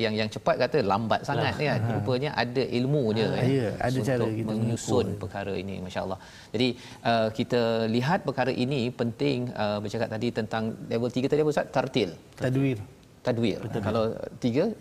[0.03, 1.67] yang yang cepat kata lambat sangat lah.
[1.67, 1.79] kan.
[1.95, 5.19] Rupanya ada ilmu dia ha, ya, ada untuk cara kita menyusun mengukur.
[5.23, 6.19] perkara ini masya-Allah.
[6.55, 6.67] Jadi
[7.11, 7.61] uh, kita
[7.95, 11.67] lihat perkara ini penting uh, bercakap tadi tentang level 3 tadi apa Ustaz?
[11.75, 12.09] Tartil.
[12.39, 12.79] Tadwir.
[13.27, 13.59] Tadwir.
[13.67, 13.81] Betul.
[13.83, 14.05] kalau
[14.39, 14.71] 3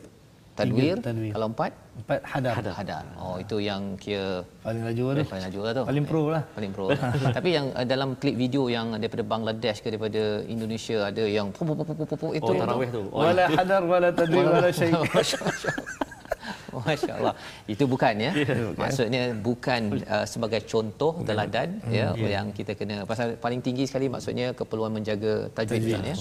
[0.59, 1.33] tadwir, tadwir.
[1.35, 2.53] kalau empat empat hadar.
[2.59, 2.75] hadar.
[2.79, 3.05] Hadar.
[3.19, 5.23] Oh itu yang kira paling laju tu?
[5.27, 5.83] Paling laju lah tu.
[5.91, 6.43] Paling pro lah.
[6.57, 6.87] Paling pro.
[7.37, 11.63] Tapi yang uh, dalam klip video yang daripada Bangladesh ke daripada Indonesia ada yang pu,
[11.67, 13.03] pu, pu, pu, pu, pu, itu oh, tarawih tu.
[13.11, 14.95] Oh, wala hadar wala tadwir wala syai
[16.87, 17.35] Masya Allah.
[17.65, 18.33] Itu bukan ya.
[18.33, 18.81] Yeah, bukan.
[18.81, 22.31] Maksudnya bukan uh, sebagai contoh teladan mm, ya yeah.
[22.41, 26.15] yang kita kena pasal paling tinggi sekali maksudnya keperluan menjaga tajwid ya.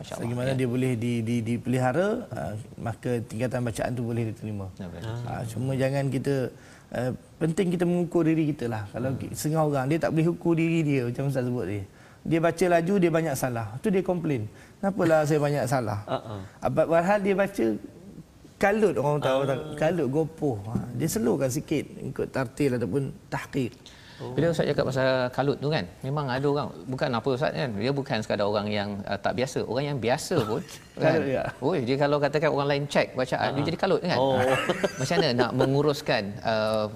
[0.00, 0.24] Masya-Allah.
[0.24, 0.56] Bagaimana ya.
[0.56, 4.66] dia boleh di di dipelihara uh, maka tingkatan bacaan tu boleh diterima.
[4.80, 6.48] Ya, uh, cuma jangan kita
[6.96, 8.88] uh, penting kita mengukur diri kita lah.
[8.90, 9.36] Kalau hmm.
[9.36, 11.84] setengah orang dia tak boleh ukur diri dia macam Ustaz sebut dia.
[12.20, 13.66] Dia baca laju dia banyak salah.
[13.80, 14.44] Tu dia komplain.
[14.80, 16.00] Kenapalah saya banyak salah?
[16.04, 16.40] Uh-uh.
[16.60, 17.64] Abad dia baca
[18.60, 19.56] kalut orang tahu uh.
[19.80, 20.56] kalut gopoh.
[20.68, 23.72] Ha, dia slowkan sikit ikut tartil ataupun tahqiq.
[24.20, 24.36] Oh.
[24.36, 27.88] Bila Ustaz cakap pasal kalut tu kan, memang ada orang bukan apa Ustaz kan, dia
[27.88, 30.60] bukan sekadar orang yang uh, tak biasa, orang yang biasa pun
[31.00, 31.24] kan.
[31.24, 31.48] ya.
[31.64, 33.56] Oh, dia kalau katakan orang lain check bacaan uh-huh.
[33.64, 34.18] dia jadi kalut kan.
[34.20, 34.36] Oh.
[35.00, 36.86] Macam mana nak menguruskan uh,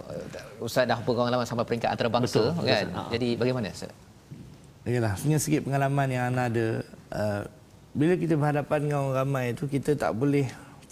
[0.60, 2.86] Ustaz dah pengalaman sampai peringkat antarabangsa betul, kan.
[2.92, 3.08] Betul.
[3.16, 3.92] Jadi bagaimana Ustaz?
[4.84, 6.66] Yalah, punya sikit pengalaman yang ana ada
[7.08, 7.42] uh,
[7.96, 10.44] bila kita berhadapan dengan orang ramai itu kita tak boleh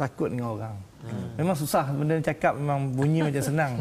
[0.03, 0.77] takut dengan orang.
[1.03, 1.35] Hmm.
[1.35, 3.73] Memang susah benda cakap memang bunyi macam senang.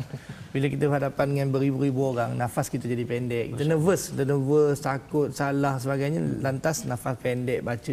[0.54, 3.56] Bila kita berhadapan dengan beribu-ribu orang, nafas kita jadi pendek.
[3.56, 6.22] Kita nervous, kita nervous, takut, salah sebagainya.
[6.42, 7.92] Lantas nafas pendek, baca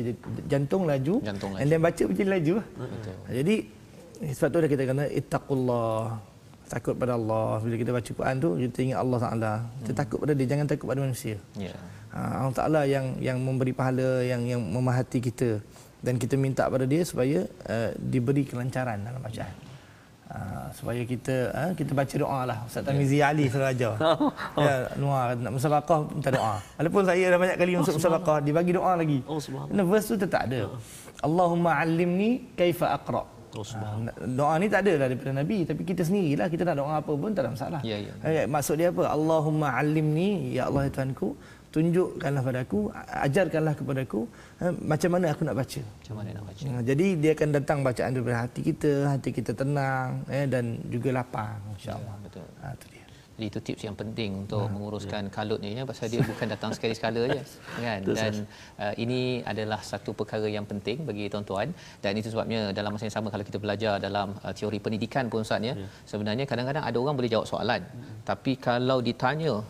[0.49, 1.25] jantung laju.
[1.25, 1.61] Jantung laju.
[1.61, 2.55] And then baca jadi laju.
[2.61, 3.15] Betul.
[3.33, 3.57] Jadi
[4.35, 6.03] sebab tu dah kita kena ittaqullah.
[6.69, 7.65] Takut pada Allah.
[7.65, 9.53] Bila kita baca Quran tu, kita ingat Allah Taala.
[9.81, 10.01] Kita hmm.
[10.05, 11.37] takut pada dia, jangan takut pada manusia.
[11.57, 11.79] Yeah.
[12.13, 15.65] Ha, Allah Taala yang yang memberi pahala, yang yang memahati kita
[15.99, 19.55] dan kita minta pada dia supaya uh, diberi kelancaran dalam bacaan.
[20.29, 23.33] Uh, supaya kita uh, kita baca doa lah Ustaz Tamizi yeah.
[23.33, 24.61] Ali Seraja oh, oh.
[24.61, 28.77] ya Nuar nak musabaqah minta doa walaupun saya dah banyak kali masuk oh, musabaqah dibagi
[28.77, 30.77] doa lagi oh subhanallah verse tu tetap ada oh.
[31.25, 33.25] Allahumma allimni kaifa aqra
[33.57, 33.65] Oh,
[34.29, 37.33] doa ni tak ada lah daripada Nabi tapi kita sendirilah kita nak doa apa pun
[37.33, 37.81] tak ada masalah.
[37.81, 38.13] Ya, ya.
[38.21, 39.09] Eh, maksud dia apa?
[39.09, 41.33] Allahumma allimni ya Allah ya Tuhanku
[41.69, 42.79] tunjukkanlah padaku
[43.27, 44.21] ajarkanlah kepadaku
[44.65, 45.81] eh, macam mana aku nak baca.
[45.85, 46.65] Macam mana nak baca.
[46.65, 51.13] Hmm, jadi dia akan datang bacaan daripada hati kita hati kita tenang eh, dan juga
[51.21, 51.61] lapang.
[51.77, 52.47] Insyaallah ya, betul.
[52.65, 53.05] Ha, itu dia.
[53.39, 55.31] Jadi itu tips yang penting untuk ha, menguruskan ya.
[55.31, 57.43] kalut ni ya pasal dia bukan datang sekali sekala je
[57.87, 58.01] kan?
[58.03, 58.35] Dan
[58.83, 61.71] uh, ini adalah satu perkara yang penting bagi tuan-tuan.
[62.03, 65.47] Dan itu sebabnya dalam masa yang sama kalau kita belajar dalam uh, teori pendidikan pun
[65.47, 65.87] Ustaz ya, ya.
[66.11, 67.83] sebenarnya kadang-kadang ada orang boleh jawab soalan.
[67.85, 68.27] Hmm.
[68.27, 69.63] tapi kalau ditanya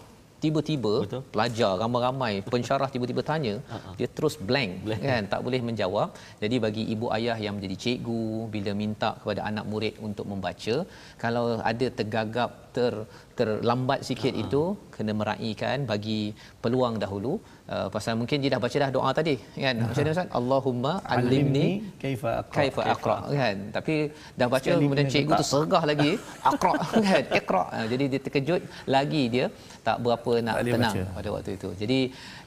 [0.44, 1.22] tiba-tiba Betul.
[1.34, 3.94] pelajar ramai-ramai pensyarah tiba-tiba tanya uh-huh.
[3.98, 6.08] dia terus blank, blank kan tak boleh menjawab
[6.42, 8.24] jadi bagi ibu ayah yang menjadi cikgu
[8.54, 10.76] bila minta kepada anak murid untuk membaca
[11.22, 12.94] kalau ada tergagap ter
[13.38, 14.44] terlambat sikit uh-huh.
[14.44, 14.62] itu
[14.94, 16.20] kena meraihkan bagi
[16.62, 17.34] peluang dahulu
[17.74, 19.74] uh, pasal mungkin dia dah baca dah doa tadi kan?
[19.76, 19.88] Uh-huh.
[19.88, 20.28] macam mana ustaz?
[20.38, 21.68] Allahumma alimni
[22.02, 23.56] kaifa aqra kaifa aqra kan?
[23.76, 23.94] Tapi
[24.40, 26.12] dah baca Sekali kemudian cikgu tu sergah lagi
[26.50, 26.72] aqra
[27.08, 27.24] kan?
[27.40, 27.62] Iqra.
[27.76, 28.62] Uh, jadi dia terkejut
[28.96, 29.46] lagi dia
[29.88, 31.04] tak berapa nak tak tenang baca.
[31.18, 31.68] pada waktu itu.
[31.82, 32.00] Jadi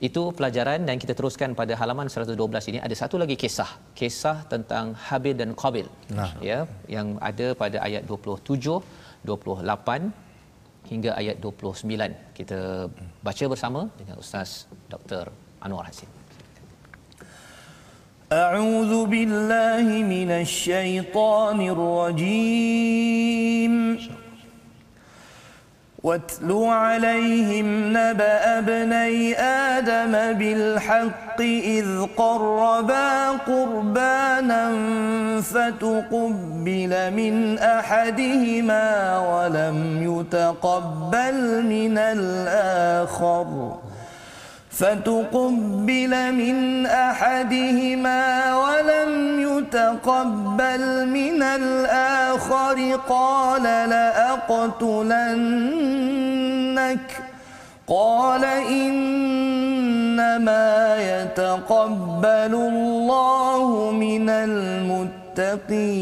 [0.08, 2.80] itu pelajaran dan kita teruskan pada halaman 112 ini.
[2.88, 5.88] Ada satu lagi kisah kisah tentang Habil dan Qabil.
[6.20, 6.32] Nah.
[6.50, 6.60] ya
[6.96, 8.82] yang ada pada ayat 27
[9.30, 10.31] 28
[10.91, 12.89] hingga ayat 29 kita
[13.27, 14.51] baca bersama dengan ustaz
[14.93, 15.25] Dr
[15.63, 16.11] Anwar Hasim
[18.27, 23.73] أعوذ بالله من الشيطان الرجيم
[26.04, 34.72] واتل عليهم نبأ ابني آدم بالحق إذ قربا قربانا
[35.42, 43.78] فتقبل من أحدهما ولم يتقبل من الآخر.
[44.72, 55.02] فتقبل من أحدهما ولم يتقبل من الآخر قال لأقتلنك
[57.88, 60.18] قال إنما
[61.00, 66.02] يتقبل الله من المتقين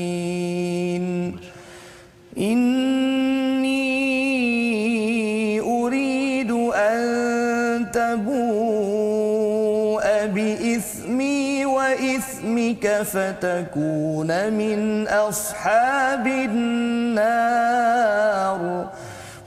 [12.71, 17.71] وإثمك فتكون من أصحاب النار.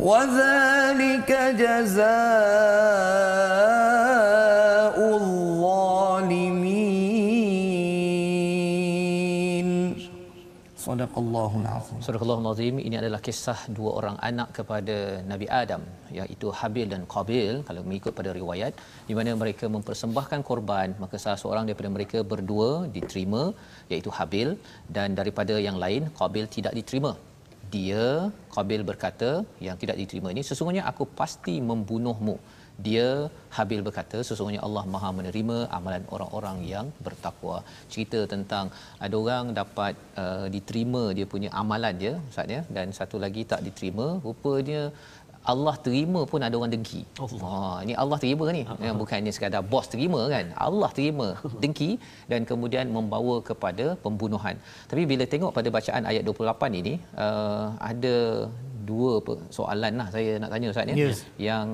[0.01, 2.05] وذلك جزاء
[10.85, 11.99] Sadaqallahu alazim.
[12.07, 12.75] Sadaqallahu alazim.
[12.87, 14.97] Ini adalah kisah dua orang anak kepada
[15.31, 15.83] Nabi Adam
[16.19, 18.73] iaitu Habil dan Qabil kalau mengikut pada riwayat
[19.09, 23.43] di mana mereka mempersembahkan korban maka salah seorang daripada mereka berdua diterima
[23.93, 24.51] iaitu Habil
[24.97, 27.13] dan daripada yang lain Qabil tidak diterima.
[27.75, 28.05] Dia
[28.57, 29.31] Qabil berkata
[29.69, 32.37] yang tidak diterima ini sesungguhnya aku pasti membunuhmu
[32.87, 37.57] dia Habil berkata sesungguhnya Allah Maha menerima amalan orang-orang yang bertakwa
[37.93, 38.67] cerita tentang
[38.99, 43.63] ada orang dapat uh, diterima dia punya amalan dia ustaz ya dan satu lagi tak
[43.67, 44.83] diterima rupanya
[45.53, 47.01] Allah terima pun ada orang dengki.
[47.25, 47.41] Allah.
[47.45, 48.63] Ha, ini Allah terima ni.
[48.65, 48.95] Uh-huh.
[49.01, 50.47] Bukannya sekadar bos terima kan.
[50.67, 51.27] Allah terima
[51.63, 51.91] dengki
[52.33, 54.57] dan kemudian membawa kepada pembunuhan.
[54.91, 56.95] Tapi bila tengok pada bacaan ayat 28 ini
[57.27, 58.49] uh, ada
[58.85, 59.19] dua
[59.49, 60.95] soalan lah saya nak tanya Ustaz ya.
[60.95, 61.19] Yes.
[61.41, 61.67] Yang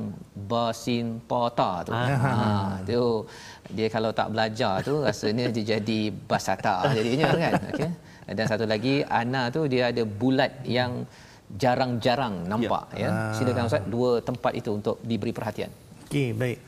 [0.51, 1.93] basin pata tu.
[1.93, 3.27] Ha, tu
[3.75, 6.01] dia kalau tak belajar tu rasanya dia jadi
[6.31, 7.53] basata jadinya kan.
[7.75, 7.91] Okey.
[8.31, 11.03] Dan satu lagi ana tu dia ada bulat yang
[11.51, 13.11] jarang-jarang nampak ya.
[13.11, 13.35] ya.
[13.35, 15.71] Silakan Ustaz dua tempat itu untuk diberi perhatian.
[16.07, 16.59] Okey, baik.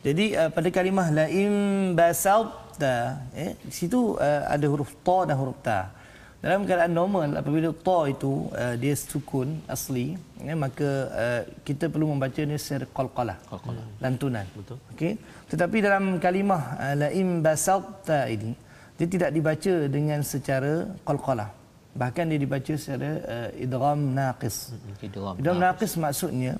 [0.00, 1.52] Jadi uh, pada kalimah la in
[1.92, 5.92] basalta eh di situ uh, ada huruf ta dan huruf ta.
[6.40, 12.08] Dalam keadaan normal apabila ta itu uh, dia sukun asli ya, maka uh, kita perlu
[12.12, 13.36] membaca ni secara qalqalah.
[13.52, 13.84] Qalqalah.
[14.00, 14.46] Lantunan.
[14.56, 14.78] Betul.
[14.96, 15.12] Okey.
[15.52, 18.56] Tetapi dalam kalimah uh, la in basalta ini
[18.96, 20.72] dia tidak dibaca dengan secara
[21.08, 21.60] qalqalah
[21.90, 26.52] bahkan dia dibaca secara uh, idgham naqis idgham, idgham naqis maksudnya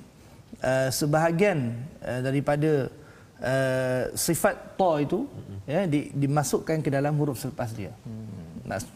[0.59, 1.71] uh, sebahagian
[2.03, 2.91] uh, daripada
[3.39, 5.57] uh, sifat ta itu hmm.
[5.69, 8.20] ya di, dimasukkan ke dalam huruf selepas dia hmm.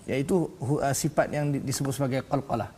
[0.07, 2.69] Iaitu uh, sifat yang disebut sebagai qalqalah.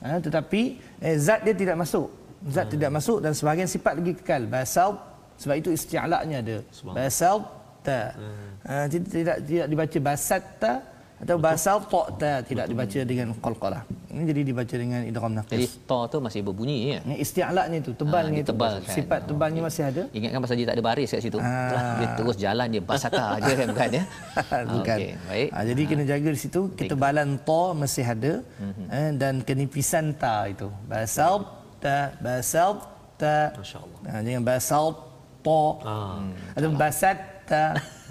[0.00, 2.08] Uh, tetapi eh, zat dia tidak masuk.
[2.48, 2.74] Zat hmm.
[2.74, 4.42] tidak masuk dan sebahagian sifat lagi kekal.
[4.48, 4.96] Basal
[5.36, 6.56] sebab itu isti'la'nya ada
[6.96, 7.36] basal
[7.84, 8.16] ta.
[8.16, 8.50] Hmm.
[8.64, 10.72] uh, tidak tidak dibaca basat ta
[11.20, 13.82] atau bahasa ta ta tidak dibaca dengan qalqalah.
[14.08, 15.52] Ini jadi dibaca dengan idgham naqis.
[15.52, 16.98] Jadi ta tu masih berbunyi ya.
[17.04, 18.50] Ini isti'la'nya itu tebalnya ha, itu.
[18.56, 18.94] Tebal, kan?
[18.96, 20.02] Sifat tebalnya masih ada.
[20.16, 21.38] Ingatkan pasal dia tak ada baris kat situ.
[21.38, 21.52] Ha.
[22.00, 24.04] Dia terus jalan dia basata aja kan bukan ya.
[24.74, 24.98] bukan.
[24.98, 25.48] Okay, baik.
[25.52, 28.86] Ha, jadi kena jaga di situ ketebalan ta masih ada mm-hmm.
[28.88, 30.72] eh, dan kenipisan ta itu.
[30.88, 31.44] Bahasa
[31.84, 32.64] ta bahasa
[33.20, 33.52] ta.
[33.60, 33.98] Masya-Allah.
[34.08, 34.76] Ha, jangan bahasa
[35.44, 35.60] ta.
[35.84, 35.94] Ha.
[36.56, 37.64] Atau basat ta.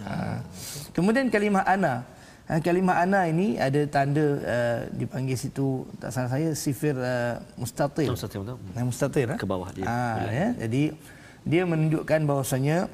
[0.06, 0.14] Ha.
[0.96, 2.06] Kemudian kalimah ana
[2.50, 8.10] Ha, kalimah ana ini ada tanda uh, dipanggil situ tak salah saya sifir uh, mustatil.
[8.10, 8.58] Mustatil, betul.
[8.74, 9.86] Nah, mustatil Ke bawah dia.
[9.86, 10.48] Ha, ya.
[10.66, 10.98] Jadi
[11.46, 12.90] dia menunjukkan bahawasanya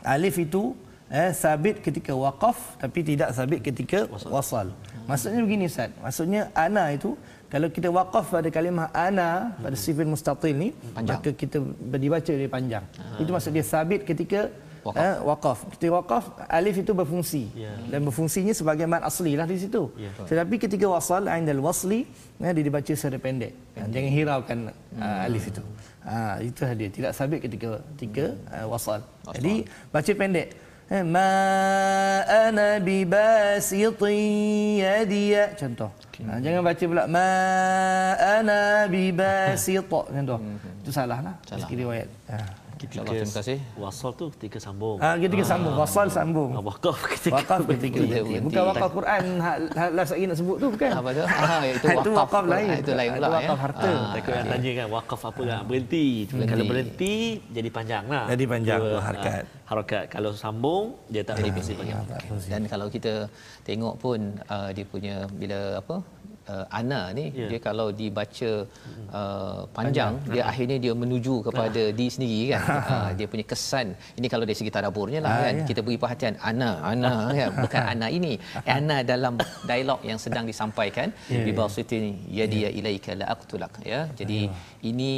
[0.00, 0.72] alif itu
[1.12, 4.32] eh, sabit ketika waqaf tapi tidak sabit ketika wasal.
[4.32, 4.66] wasal.
[5.04, 5.92] Maksudnya begini Ustaz.
[6.00, 7.20] Maksudnya ana itu
[7.52, 11.20] kalau kita waqaf pada kalimah ana pada sifir mustatil ni Panjang.
[11.20, 11.58] maka kita
[12.00, 12.84] dibaca dia panjang.
[13.20, 14.48] Itu maksud dia sabit ketika
[14.80, 15.04] Waqaf.
[15.04, 15.58] Eh, waqaf.
[15.76, 17.76] Ketika waqaf alif itu berfungsi Ya.
[17.92, 19.92] dan berfungsinya sebagai mad asli lah di situ.
[20.00, 20.08] Ya.
[20.24, 22.08] Tetapi ketika wasal indal wasli
[22.40, 23.52] eh, dia dibaca secara pendek.
[23.76, 24.58] Jangan hiraukan
[25.00, 25.62] uh, alif itu.
[26.00, 29.04] Ha, itu dia tidak sabit ketika ketika uh, wasal.
[29.36, 30.48] Jadi baca pendek.
[30.90, 31.30] Eh, Ma
[32.26, 35.86] ana bibasitin yadiya contoh.
[36.26, 37.28] Ha, jangan baca pula ma
[38.18, 40.40] ana bibasit contoh.
[40.82, 41.34] Itu salah lah.
[41.46, 41.68] Salah.
[41.68, 42.08] Segi riwayat.
[42.32, 42.36] Ha.
[42.80, 43.58] InsyaAllah terima kasih.
[43.74, 44.96] Wasal tu ketika sambung.
[44.96, 46.50] Ha, ketika sambung wasal sambung.
[46.52, 48.20] Ah, Wakaf ketika Wakaf ketika Berhenti, berhenti.
[48.30, 48.46] berhenti.
[48.46, 50.90] Bukan wakaf Quran hak hak last lagi nak sebut tu bukan.
[50.90, 51.22] Apa tu?
[51.22, 52.16] Ah, itu Itu wakaf.
[52.16, 52.68] wakaf lain.
[52.74, 53.62] Itu lain pula Itu wakaf ya.
[53.62, 53.88] harta.
[53.90, 56.06] Ah, Takut yang tanya kan wakaf apa kan berhenti.
[56.26, 56.48] Berhenti.
[56.48, 57.12] Kalau berhenti
[57.50, 58.24] jadi panjang lah.
[58.26, 59.42] Jadi panjang, Dua, dua harakat.
[59.42, 60.04] ah, harakat.
[60.08, 62.00] Kalau sambung dia tak jadi berhenti panjang.
[62.46, 63.28] Dan kalau kita
[63.62, 66.00] tengok pun uh, dia punya bila apa
[66.52, 67.46] uh, ana ni Ya.
[67.50, 68.50] dia kalau dibaca
[69.18, 72.62] uh, panjang, dia akhirnya dia menuju kepada di sendiri kan.
[72.94, 73.86] Uh, dia punya kesan.
[74.18, 75.54] Ini kalau dari segi tadaburnya lah Ah, kan.
[75.60, 75.64] ya.
[75.70, 77.48] kita beri perhatian ana ana kan.
[77.64, 78.32] Bukan ana ini.
[78.78, 79.34] Ana dalam
[79.70, 81.08] dialog yang sedang disampaikan.
[81.46, 81.98] Di bawah situ
[82.40, 82.70] yadi ya.
[82.80, 83.74] ilaika la aqtulak.
[83.92, 84.40] Ya jadi
[84.90, 85.12] ini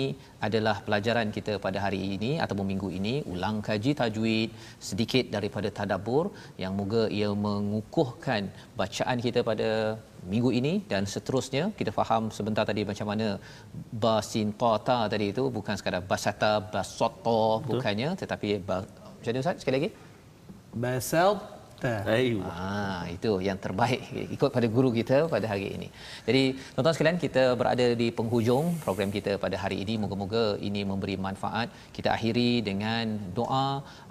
[0.47, 3.15] adalah pelajaran kita pada hari ini ataupun minggu ini.
[3.33, 4.51] Ulang kaji tajwid
[4.89, 6.25] sedikit daripada tadabbur
[6.63, 8.43] yang moga ia mengukuhkan
[8.81, 9.71] bacaan kita pada
[10.27, 11.75] minggu ini dan seterusnya.
[11.79, 13.27] Kita faham sebentar tadi macam mana
[14.05, 18.77] basin ta ta tadi itu bukan sekadar basata basoto bukannya tetapi ba,
[19.19, 19.57] macam mana Ustaz?
[19.63, 19.91] Sekali lagi.
[20.73, 21.29] Basal
[21.83, 21.95] ta.
[22.17, 22.39] Ayu.
[22.51, 24.03] Ah, itu yang terbaik
[24.37, 25.89] ikut pada guru kita pada hari ini.
[26.29, 26.43] Jadi
[26.75, 29.97] tuan-tuan sekalian kita berada di penghujung program kita pada hari ini.
[30.05, 31.69] Moga-moga ini memberi manfaat.
[31.97, 33.05] Kita akhiri dengan
[33.39, 33.67] doa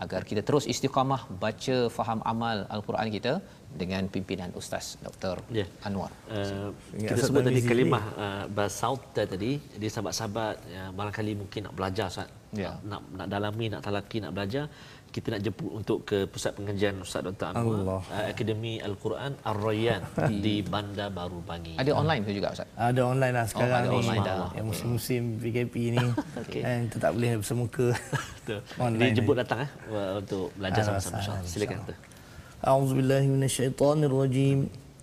[0.06, 3.34] agar kita terus istiqamah baca faham amal al-Quran kita
[3.82, 5.36] dengan pimpinan Ustaz Dr.
[5.60, 5.66] Ya.
[5.88, 6.12] Anwar.
[6.28, 6.70] Uh,
[7.02, 12.30] kita sebut tadi kalimah uh, basauta tadi jadi sahabat-sahabat ya, barangkali mungkin nak belajar Ustaz
[12.60, 12.72] Ya.
[12.92, 14.64] nak nak dalami nak talaki nak belajar
[15.11, 17.49] kita nak jemput untuk ke pusat pengajian Ustaz Dr.
[17.49, 18.01] Anwar Allah.
[18.05, 20.05] uh, Akademi Al-Quran Ar-Rayyan
[20.39, 21.73] di Bandar Baru Bangi.
[21.75, 22.69] Ada online tu juga Ustaz.
[22.77, 23.97] Ada online lah sekarang ada ni.
[23.97, 24.37] online dah.
[24.53, 26.05] Yang musim-musim PKP ni.
[26.37, 26.61] Okey.
[26.61, 27.87] kan, kita tak boleh bersemuka.
[28.37, 28.61] Betul.
[28.77, 29.41] Online Dia jemput ni.
[29.41, 31.41] datang eh uh, untuk belajar Ahlan sama-sama wa insya-Allah.
[31.41, 31.99] sahlan, Silakan insya-Allah.
[32.05, 32.15] tu.
[32.57, 34.59] أعوذ بالله من الشيطان الرجيم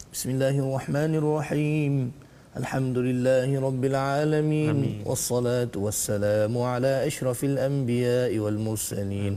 [0.10, 1.94] بسم الله الرحمن الرحيم
[2.54, 9.34] الحمد لله رب العالمين والصلاة والسلام على أشرف الأنبياء والمرسلين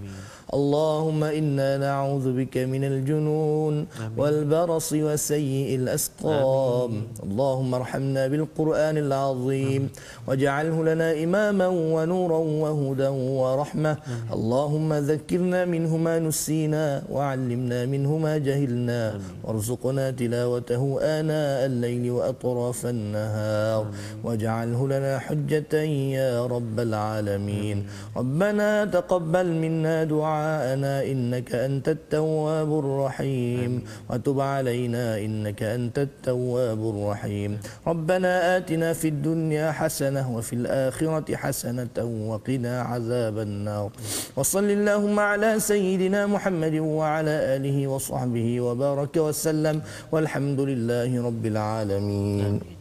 [0.51, 3.87] اللهم إنا نعوذ بك من الجنون
[4.17, 6.91] والبرص وسيء الأسقام.
[7.23, 9.89] اللهم ارحمنا بالقرآن العظيم.
[10.27, 13.97] واجعله لنا إماما ونورا وهدى ورحمة.
[14.35, 19.03] اللهم ذكرنا منه ما نسينا وعلمنا منه ما جهلنا.
[19.43, 23.83] وارزقنا تلاوته آناء الليل وأطراف النهار.
[24.23, 25.73] واجعله لنا حجة
[26.19, 27.77] يا رب العالمين.
[28.17, 30.03] ربنا تقبل منا
[30.41, 33.71] دعاءنا إنك أنت التواب الرحيم.
[34.09, 37.51] وتب علينا إنك أنت التواب الرحيم.
[37.87, 41.97] ربنا آتنا في الدنيا حسنة وفي الآخرة حسنة
[42.29, 43.89] وقنا عذاب النار.
[44.35, 49.77] وصل اللهم على سيدنا محمد وعلى آله وصحبه وبارك وسلم.
[50.11, 52.80] والحمد لله رب العالمين.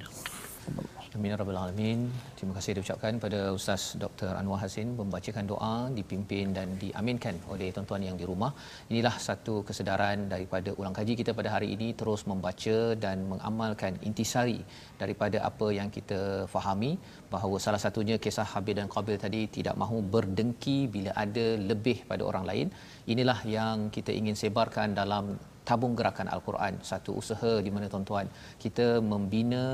[1.21, 1.99] Amin ya rabbal alamin.
[2.37, 4.31] Terima kasih diucapkan pada Ustaz Dr.
[4.41, 8.49] Anwar Hasin membacakan doa dipimpin dan diaminkan oleh tuan-tuan yang di rumah.
[8.93, 14.65] Inilah satu kesedaran daripada ulang kaji kita pada hari ini terus membaca dan mengamalkan intisari
[15.03, 16.21] daripada apa yang kita
[16.55, 16.93] fahami
[17.35, 22.25] bahawa salah satunya kisah Habil dan Qabil tadi tidak mahu berdengki bila ada lebih pada
[22.31, 22.67] orang lain.
[23.13, 25.37] Inilah yang kita ingin sebarkan dalam
[25.69, 26.75] tabung gerakan al-Quran.
[26.91, 28.27] Satu usaha di mana tuan-tuan
[28.65, 29.65] kita membina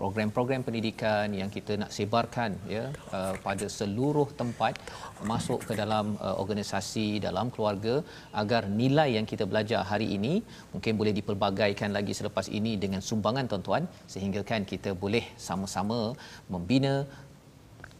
[0.00, 2.84] program-program pendidikan yang kita nak sebarkan ya
[3.16, 4.74] uh, pada seluruh tempat
[5.30, 7.94] masuk ke dalam uh, organisasi dalam keluarga
[8.42, 10.34] agar nilai yang kita belajar hari ini
[10.74, 13.84] mungkin boleh dipelbagaikan lagi selepas ini dengan sumbangan tuan-tuan
[14.14, 16.00] sehingga kan kita boleh sama-sama
[16.54, 16.94] membina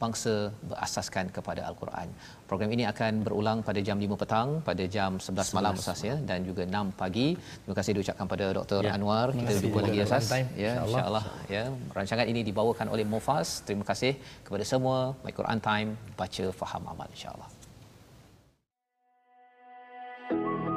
[0.02, 0.32] bangsa
[0.70, 2.08] berasaskan kepada al-Quran.
[2.50, 6.16] Program ini akan berulang pada jam 5 petang, pada jam 11, 11 malam Ustaz ya
[6.30, 7.28] dan juga 6 pagi.
[7.62, 8.80] Terima kasih diucapkan pada Dr.
[8.86, 8.94] Ya.
[8.96, 9.26] Anwar.
[9.34, 9.62] Kita kasih.
[9.66, 10.24] jumpa lagi Ustaz.
[10.32, 10.86] Ya, insya-Allah.
[10.86, 11.24] Insya Allah.
[11.56, 11.64] Ya,
[11.98, 13.48] rancangan ini dibawakan oleh Mufas.
[13.66, 14.12] Terima kasih
[14.46, 15.90] kepada semua My Quran Time,
[16.20, 17.48] baca faham amal insya-Allah.
[20.28, 20.67] thank you